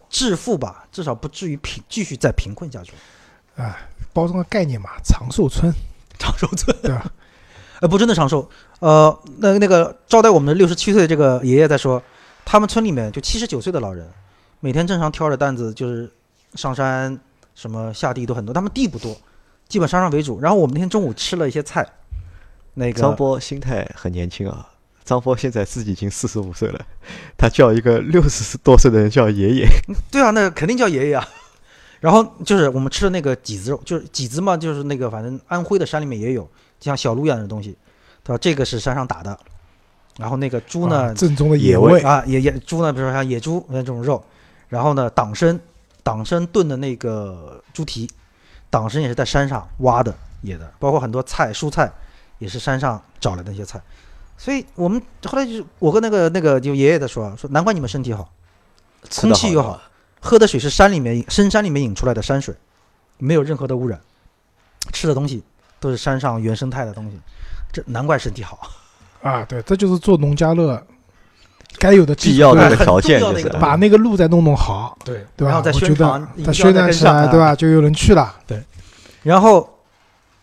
[0.10, 2.94] 致富吧，至少不至于贫继续再贫困下去。
[3.56, 3.78] 啊，
[4.12, 5.72] 包装个概念嘛，长寿村，
[6.20, 7.12] 长寿村对吧？
[7.82, 8.50] 呃，不真的长寿。
[8.80, 12.02] 呃，那那个招待我们的六十七岁的这个爷爷在说。
[12.46, 14.10] 他们村里面就七十九岁的老人，
[14.60, 16.12] 每天正常挑着担子就是
[16.56, 17.20] 上山，
[17.54, 18.52] 什么下地都很多。
[18.52, 19.16] 他们地不多，
[19.68, 20.42] 基本山上为主。
[20.42, 21.88] 然后我们那天中午吃了一些菜，
[22.74, 24.68] 那个张波心态很年轻啊。
[25.10, 26.80] 张波现在自己已经四十五岁了，
[27.36, 29.68] 他叫一个六十多岁的人叫爷爷。
[30.12, 31.28] 对啊，那肯定叫爷爷啊。
[32.00, 36.48] 然后就是我们吃的那个麂子肉，就是麂子嘛，就是那个反正安徽的山里面也有，
[36.80, 37.76] 像小鹿一样的东西。
[38.24, 39.38] 他说这个是山上打的。
[40.18, 44.22] 然后那个猪呢，正宗的野味啊，野野猪呢，比如说像野猪那种肉，
[44.68, 45.58] 然后呢，党参，
[46.04, 48.10] 党参炖的那个猪蹄，
[48.70, 51.90] 党参也是在山上挖的野的，包括很多菜蔬菜
[52.38, 53.82] 也是山上找来的那些菜，
[54.40, 58.32] 所以我们后来就我跟那个那个就爷爷在说说，难怪你们身体好，
[59.20, 59.82] 空气又好，
[60.22, 62.56] 喝的水是山里面深山里面引出来的山水，
[63.18, 64.00] 没有任何的污染，
[64.94, 65.44] 吃的东西
[65.82, 67.20] 都是山上原生态的东西，
[67.74, 68.72] 这难怪身体好。
[69.22, 70.82] 啊，对，这就是做农家乐
[71.78, 75.52] 该有的必要的条件，就是把那个路再弄弄好，对对吧？
[75.52, 77.54] 然后再宣传，再宣传起来，对吧？
[77.54, 78.34] 就有人去了。
[78.48, 78.64] 对，
[79.22, 79.70] 然后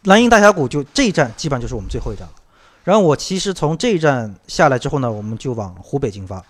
[0.02, 2.34] 蓝荫大峡谷就这一站基本上就是我们最后一站了。
[2.86, 6.40] 然后我其实从这一站下来之后呢，我们就往湖北进发，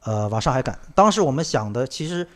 [0.00, 0.76] 呃，往上海赶。
[0.96, 2.26] 当时我们想的其实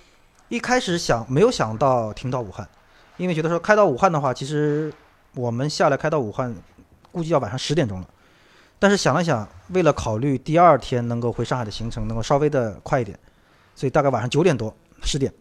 [0.49, 2.69] 一开始想没有想到停到武汉，
[3.17, 4.95] 因为觉得说开到武汉的话，其实
[5.35, 6.55] 我们下来开到武汉
[7.11, 8.09] 估计要晚上十点钟了。
[8.79, 13.19] 但是想了想，为了考虑第二天能够回上海的行程能够稍微的快一点，
[13.75, 14.73] 所以大概晚上九点多、
[15.03, 15.35] 十点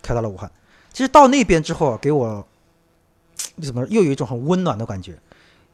[0.00, 0.50] 开到了武汉。
[0.94, 2.46] 其实到那边之后，给我
[3.60, 5.18] 怎么又有一种很温暖的感觉，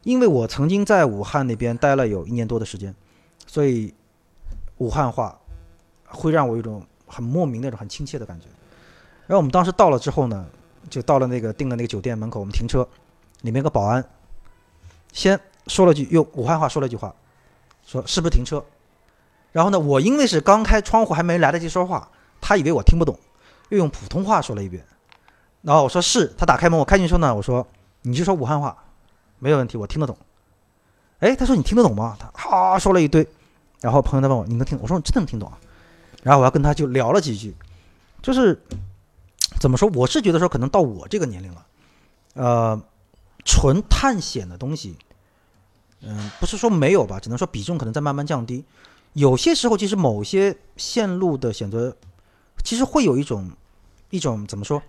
[0.05, 2.95] 因为我曾经在武汉那边待了有一年多的时间，
[3.45, 3.93] 所以
[4.77, 5.37] 武汉话
[6.05, 8.45] 会让我有一种很莫名那种很亲切的感觉。
[9.27, 10.45] 然后我们当时到了之后呢，
[10.89, 12.87] 就到了那个订的那个酒店门口，我们停车，
[13.41, 14.07] 里面个保安
[15.11, 15.37] 先。
[15.67, 17.15] 说了句用武汉话说了一句话，
[17.83, 18.63] 说是不是停车？
[19.51, 22.07] 然后呢，我因为是刚开窗户还没来得及说话，
[22.39, 23.17] 他以为我听不懂，
[23.69, 24.85] 又用普通话说了一遍。
[25.63, 27.65] 然后我说是，他打开门，我开进去之后呢，我说
[28.03, 28.77] 你就说武汉话，
[29.45, 30.17] 没有问题，我听得懂。
[31.19, 32.17] 哎，他说你听得懂吗？
[32.19, 33.27] 他哈说了一堆，
[33.79, 34.75] 然后朋友在问我你能听？
[34.81, 35.55] 我说你真的能听懂啊。
[36.23, 37.55] 然后我还跟他就聊了几句，
[38.23, 38.59] 就是
[39.59, 39.87] 怎么说？
[39.93, 41.65] 我是觉得说可能到我这个年龄了，
[42.33, 42.81] 呃，
[43.45, 44.97] 纯探险的东西。
[46.01, 48.65] 嗯，不是说没有吧，只能说比重可能在慢慢降低。
[49.13, 51.95] 有些时候，其实某些线路的选择，
[52.63, 53.51] 其实会有一种
[54.09, 54.81] 一种怎么说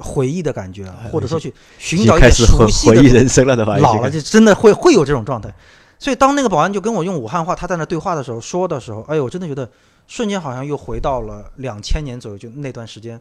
[0.00, 3.76] 回忆的感觉，或者说去寻找一些熟悉的回忆人生了的话？
[3.76, 5.52] 老了就真的会会有这种状态。
[5.98, 9.70] 所以当那个保安就跟我用武汉话，他在那对话的时候说的时候，哎呦，我真的觉得
[10.06, 13.20] 瞬间好像又回到了两千年左右，就那段时间，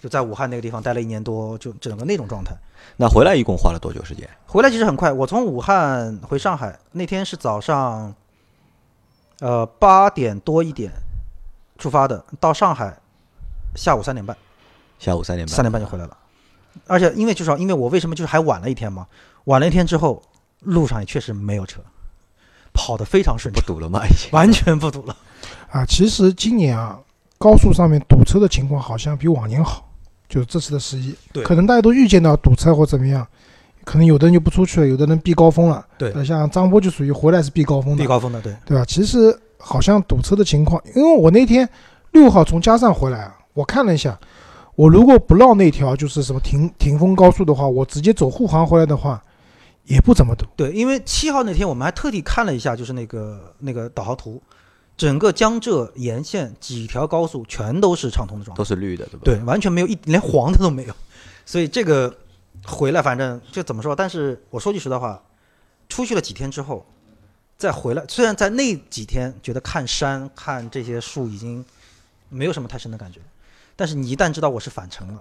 [0.00, 2.54] 就在武汉那个地方待了一年多，就整个那种状态。
[2.96, 4.28] 那回来一共花了多久时间？
[4.46, 8.14] 回来其实很快，我从武汉回上海那天是早上，
[9.40, 10.92] 呃八点多一点
[11.78, 12.96] 出发的，到上海
[13.74, 14.36] 下午三点半，
[15.02, 15.54] 下午三点半。
[15.56, 16.16] 三点半就回来了。
[16.86, 19.06] 而且因为就是，因为我为什么就是还晚了一天嘛？
[19.44, 20.22] 晚了一天之后，
[20.60, 21.80] 路上也确实没有车，
[22.72, 24.06] 跑得非常顺畅，不堵了吗？
[24.06, 24.30] 已经。
[24.30, 25.16] 完全不堵了。
[25.70, 26.98] 啊，其实今年啊，
[27.36, 29.90] 高速上面堵车的情况好像比往年好，
[30.28, 33.26] 就是这次的十一，对可能大家都预见到堵车或怎么样，
[33.84, 35.84] 可能有的人就不出去了，有的人避高峰了。
[35.98, 38.84] 对呃像张波就属于回来是避高峰的，避高峰的，对，对吧？
[38.86, 41.68] 其实好像堵车的情况，因为我那天
[42.12, 44.18] 六号从嘉善回来啊，我看了一下，
[44.74, 49.22] 我如果不绕那条就是什么停停峰高速的话，我直接走沪杭回来的话，
[49.84, 50.46] 也不怎么堵。
[50.56, 54.42] 对，因为七号那天我们还特地看了一下，就是那个那个导航图，
[54.96, 59.20] 整个江浙沿线几条高速全都是畅通的状态都，是绿的，对吧？
[59.24, 60.94] 对，完全没有一连黄的都没有，
[61.44, 62.14] 所以这个
[62.64, 65.22] 回来反正就怎么说，但是我说句实在话，
[65.88, 66.86] 出去了几天之后，
[67.58, 71.62] 再回来，虽然在那几天觉得看山看这些树已经
[72.30, 73.20] 没有什么太深的感觉，
[73.82, 75.20] 但是你一旦知道我是返程了，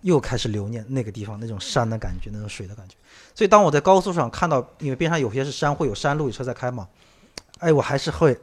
[0.00, 2.94] 又开始留念那个地方那种山的感觉，那种水的感觉。
[3.34, 6.88] 所以当我在高速上看到，因为边上有些是山，会有山路有车在开嘛，
[7.58, 8.34] 哎，我还是会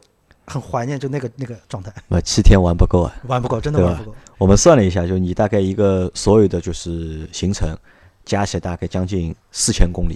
[0.46, 3.12] 很怀念就那个那个状态，那七天玩不够啊。
[3.26, 4.16] 玩不够，真的玩不够。
[4.38, 7.76] 我们算了一下，就你大概一个所有的就是行程
[8.24, 10.16] 加起来大概将近四千公里，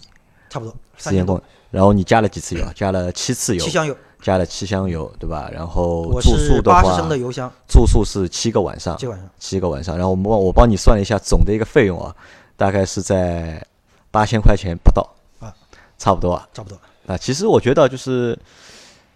[0.49, 1.41] 差不多四千公里。
[1.71, 2.65] 然后你加了几次油？
[2.73, 5.49] 加了七次油七，箱油，加了七箱油，对吧？
[5.53, 9.95] 然后住宿的话的油箱，住宿是七个晚上，今晚上七个晚上。
[9.95, 12.15] 然后我们我帮你算了一下总的一个费用啊，
[12.57, 13.63] 大概是在
[14.09, 15.07] 八千块钱不到
[15.39, 15.53] 啊，
[15.99, 16.49] 差不多啊。
[16.53, 16.79] 差不多。
[17.05, 18.37] 啊，其实我觉得就是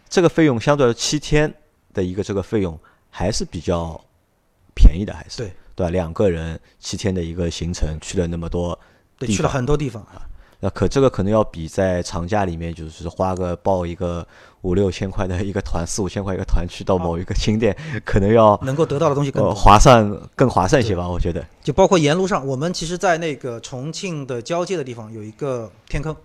[0.07, 1.51] 这个费用相对来说七天
[1.93, 2.77] 的一个这个费用
[3.09, 3.99] 还是比较
[4.75, 5.89] 便宜的，还是对对吧？
[5.89, 8.77] 两个人七天的一个行程去了那么多
[9.17, 10.05] 对，去了很多地方，
[10.63, 14.25] 那可这个可能要比在长假里面就是花个报一个
[14.61, 19.53] 五六千块的一个团，四五千块一个团去到某一个景点，可能要能够得到的东西更呃。
[19.53, 21.45] 划算更划算一些吧，我觉得。
[21.61, 26.15] 就包括沿路上，我们其实，在那个重庆的交界的地方有一个天坑，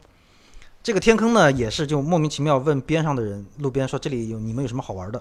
[0.85, 5.21] 这个天坑呢，也是就莫名其妙问边上的人，路边说这里有你们有什么好玩的，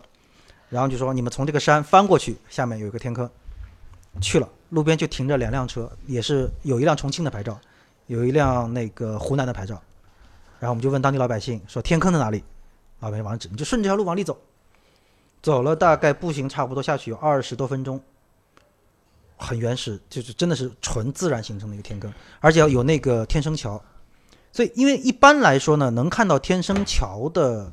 [0.70, 3.28] 然后就说你们从这个山翻过去，下面有一个天坑，
[4.22, 7.60] 去了，路边就停着两辆车，也是有一辆重庆的牌照，
[8.08, 9.82] 有一辆那个湖南的牌照，
[10.60, 12.44] 然后我们就问当地老百姓说天坑在哪里，
[13.00, 14.38] 老百姓往上指，你就顺这条路往里走，
[15.42, 18.02] 走了大概步行差不多下去有二十多分钟。
[19.40, 23.80] 很原始，就是真的是纯自然形成的一个天坑，而且要有那个天生桥，
[24.52, 27.72] 所以因为一般来说呢，能看到天生桥的，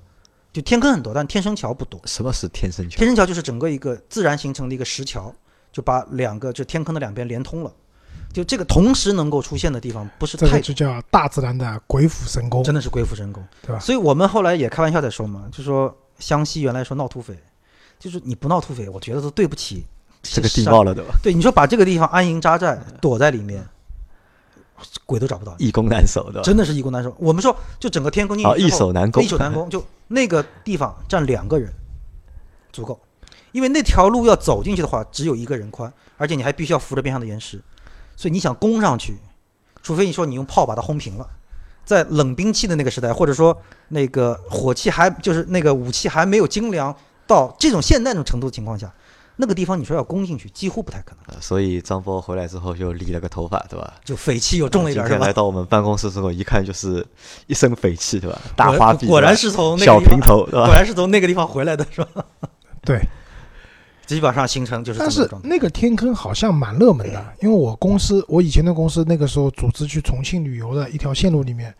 [0.53, 1.99] 就天坑很多，但天生桥不多。
[2.05, 2.99] 什么是天生桥？
[2.99, 5.35] 天生桥就是整个一个自然形成的一个石桥，
[5.72, 7.72] 就把两个就天坑的两边连通了。
[8.32, 17.36] 就这个同时能够出现的地方不是太这个就叫大自然的鬼斧神工，真的是鬼斧神工，对吧所以我们后来也开玩笑在说嘛，就说湘西原来说闹土匪，
[17.98, 19.84] 就是你不闹土匪，我觉得都对不起
[20.22, 21.14] 这个地山貌了，对吧？
[21.22, 23.64] 对，你说把这个地方安营扎寨，躲在里面，
[25.06, 26.42] 鬼都找不到你，易攻难守，对吧？
[26.42, 27.14] 真的是易攻难守。
[27.18, 29.28] 我们说，就整个天空进啊，易守难攻易。
[29.28, 31.72] 守难攻，就那个地方站两个人
[32.72, 32.98] 足够，
[33.52, 37.62] 因为那条路要走进去的话，只有一个人宽，而且你还必须要扶着边上的岩石，
[38.16, 39.16] 所以你想攻上去，
[39.82, 41.28] 除非你说你用炮把它轰平了。
[41.84, 43.54] 在冷兵器的那个时代，或者说
[43.88, 46.96] 那个火器还就是那个武器还没有精良
[47.26, 48.90] 到这种现代那种程度的情况下，
[49.36, 51.34] 那个地方你说要攻进去，几乎不太可能。
[51.34, 53.92] 呃所以张波回来之后就理了个头发，对吧？
[54.02, 55.32] 就匪气又重了一点，是吧今天来？
[55.34, 57.06] 到我们办公室之后，一看就是
[57.48, 58.40] 一身匪气，对吧？
[58.56, 60.64] 大果花臂，果然是从那小个小，平头，对吧？
[60.64, 62.24] 果然是从那个地方回来的，是吧？
[62.82, 62.98] 对。
[64.07, 65.28] 基本上形成就是但是。
[65.42, 71.74] 那个天坑好像蛮热门的，因为我公司我以前的公司那个时候组织去重庆旅游的一条线路里面，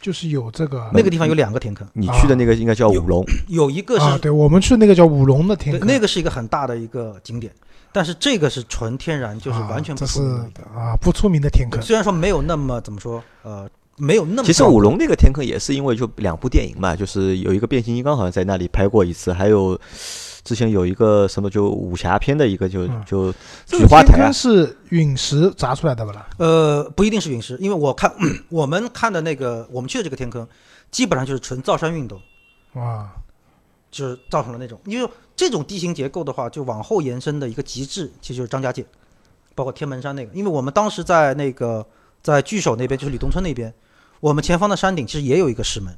[0.00, 7.52] 就是有这个那个地方有两个天坑，你去的那个应该叫五龙，有一个啊，是对我们去那个叫五龙的天坑，那个是一个很大的一个景点，
[7.92, 19.78] 但是这个是纯天然，就是啊完全不这是出名的啊不出名的天坑，虽然说没有那么怎么说，呃，没有那么其实五龙那个天坑也是因为就两部电影嘛，就是有一个变形金刚好像在那里拍过一次，还有
[20.44, 23.04] 之前有一个什么就武侠片的一个就嗯。
[23.06, 23.32] 就
[23.66, 26.26] 这个天菊花台是陨石砸出来的不啦？
[26.38, 28.12] 呃，不一定是陨石，因为我看
[28.50, 30.46] 我们看的那个我们去的这个天坑，
[30.90, 32.20] 基本上就是纯造山运动，
[32.74, 33.10] 哇，
[33.90, 38.84] 就是造成了那种，因为这种地形结构的话，就往后延伸的一个极致，其实就是张家界，
[39.54, 41.86] 包括天门山那个，因为我们当时在那个
[42.22, 43.72] 在聚首那边，就是李东村那边，
[44.20, 45.96] 我们前方的山顶其实也有一个石门，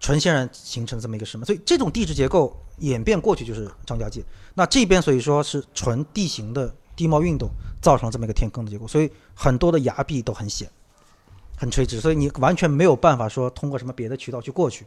[0.00, 4.24] 纯天然形成这么一个什么，所以这种地质结构演变过去就是张家界。
[4.54, 7.48] 那这边所以说是纯地形的地貌运动
[7.82, 10.68] 造成了这么一个天坑的结构，所以很多的崖壁都很险，
[11.56, 14.86] 很垂直，所以你完全没有办法说通过什么别的渠道去过去，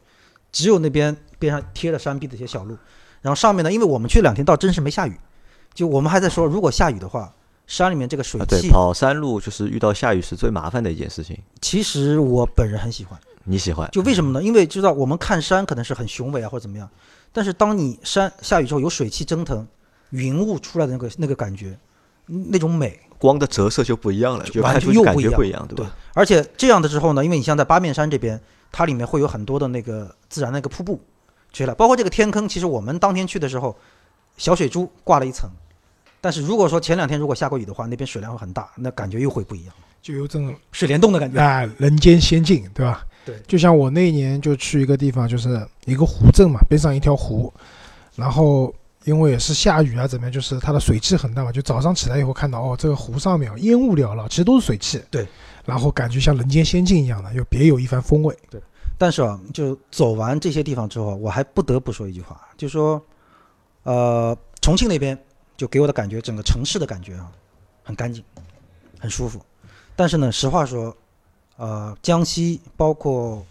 [0.52, 2.76] 只有那边边上贴着山壁的一些小路，
[3.22, 5.16] 然后上面呢，因为我们去两天倒真是没下雨，
[5.74, 7.32] 就我们还在说如果下雨的话，
[7.68, 11.40] 山里面这个水啊，对，汽，跑山路就是遇到下雨是最麻烦的一件事情。
[11.62, 13.20] 其实我本人很喜欢。
[13.44, 13.90] 你喜欢？
[13.92, 14.42] 就为什么呢？
[14.42, 16.90] 因为知道我们看山可能是很雄伟啊，或者怎么样，
[17.32, 19.68] 但是当你山下雨之后有水汽蒸腾，
[20.12, 21.78] 云雾出来的那个那个感觉，
[22.28, 25.86] 嗯那种美，光的折射就不一样了，就完全又不一样觉不一样，对对？
[26.14, 28.40] 而且这样的之后呢，因为你像在八面山这边，
[28.72, 31.02] 它里面会有很多的那个自然的那个瀑布
[31.52, 33.76] 吹了，包括这个天坑，其实我们当天去的时候，
[34.38, 35.50] 小水珠挂了一层，
[36.22, 41.40] 但是如果说前两天如果下过雨的话，那边水量会很大，那感觉又会不一样，就有这种水帘洞的感觉。
[41.40, 43.06] 啊人间仙境，对吧？
[43.26, 47.52] 对就像我那一年就去一个地方，就是一个湖镇嘛，边上一条湖，
[48.16, 48.74] 然后
[49.06, 55.28] 因为也是下雨啊，怎么样，就是它的水汽很大嘛，就早上起来以后看到哦，这个湖上面烟雾缭绕，其实都是水汽，对，
[55.66, 58.38] 然后感觉像人间仙境一样的，又别有一番风味。
[58.50, 58.62] 对
[58.98, 63.02] 但是啊，就走完这些地方之后，我还不得不说一句话，就说，
[63.84, 65.18] 呃，重庆那边
[65.58, 67.30] 就给我的感觉，整个城市的感觉啊，
[67.84, 68.24] 很干净，
[69.00, 69.42] 很舒服。
[69.96, 70.96] 但是呢，实话说，
[71.58, 73.46] 呃，江西包括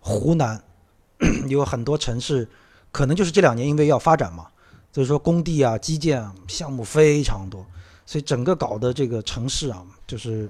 [0.00, 0.62] 湖南
[1.48, 2.48] 有很多城市，
[2.90, 4.46] 可能就是这两年因为要发展嘛，
[4.92, 7.64] 所以说工地啊、基建啊项目非常多，
[8.04, 10.48] 所以整个搞的这个城市啊，就是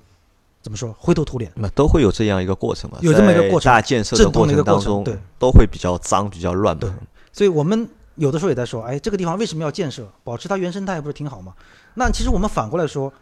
[0.61, 1.53] 怎么说灰头土脸。
[1.55, 6.91] 那都会有这样一个过程嘛，有这么一个过程大建设的过程，当中，对，都会比较脏、比较乱对。
[7.33, 10.07] 所以我们有的时候也在说，哎，这个地方为什么要建设？
[10.24, 11.55] 保持它原生态不是挺好吗？
[11.95, 13.12] 那其实我们反过来说，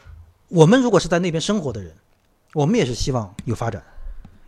[0.48, 1.94] 我们如果是在那边生活的人，
[2.53, 3.82] 我们也是希望有发展，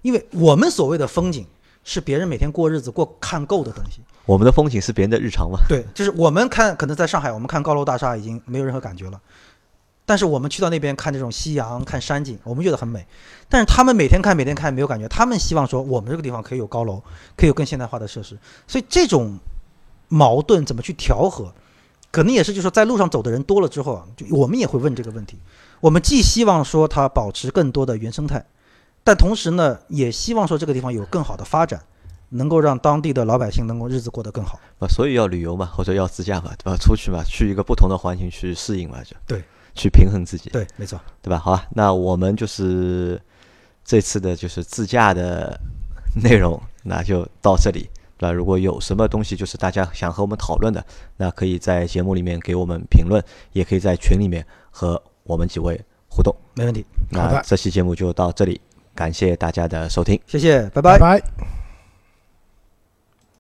[0.03, 1.47] 因为我们所谓的风景
[1.85, 4.01] 是别人每天过日子过看够的东西。
[4.25, 9.21] 我们的风景是别人的日常嘛，对，就是我们看，可能在上海，我们看高楼大厦已经没有任何感觉了。
[10.05, 13.07] 但是我们去到那边看这种夕阳、看山景，我们觉得很美。
[13.49, 17.01] 但是他们每天看、每天看没有感觉，他们希望说我们这个地方可以有高楼，
[17.37, 18.37] 可以有更现代化的设施。
[18.67, 19.39] 所以这种
[20.09, 21.53] 矛盾怎么去调和，
[22.11, 25.39] 可能也是就是说在路上走的人多了之后啊，就我们也会问这个问题。
[25.83, 28.47] 我们既希望说它保持更多的原生态，
[29.03, 31.83] 但同时呢，也希望说这个地方有更好的发展，
[32.29, 34.61] 能够让当地的老百姓能够日子过得更好。
[34.79, 36.77] 啊，所以要旅游嘛，或者要自驾嘛，对吧？
[36.77, 39.43] 出去嘛，去一个不同的环境去适应嘛，就对，
[39.75, 41.01] 去平衡自己，对，没错。
[41.21, 41.37] 对吧？
[41.37, 43.21] 好吧，那我们就是
[43.85, 45.59] 这次的就是自驾的
[46.23, 47.91] 内容，那就到这里。
[48.19, 48.31] 那？
[48.31, 53.21] 如果有什么东西就是大家想和我们讨论的，那可以在节目里面给我们评论，
[53.53, 56.35] 也可以在群里面和我们几位互动。
[56.55, 58.61] 没问题，好的那这期节目就到这里，
[58.95, 60.21] 感谢大家的收听。
[60.27, 61.62] 谢谢，拜拜拜。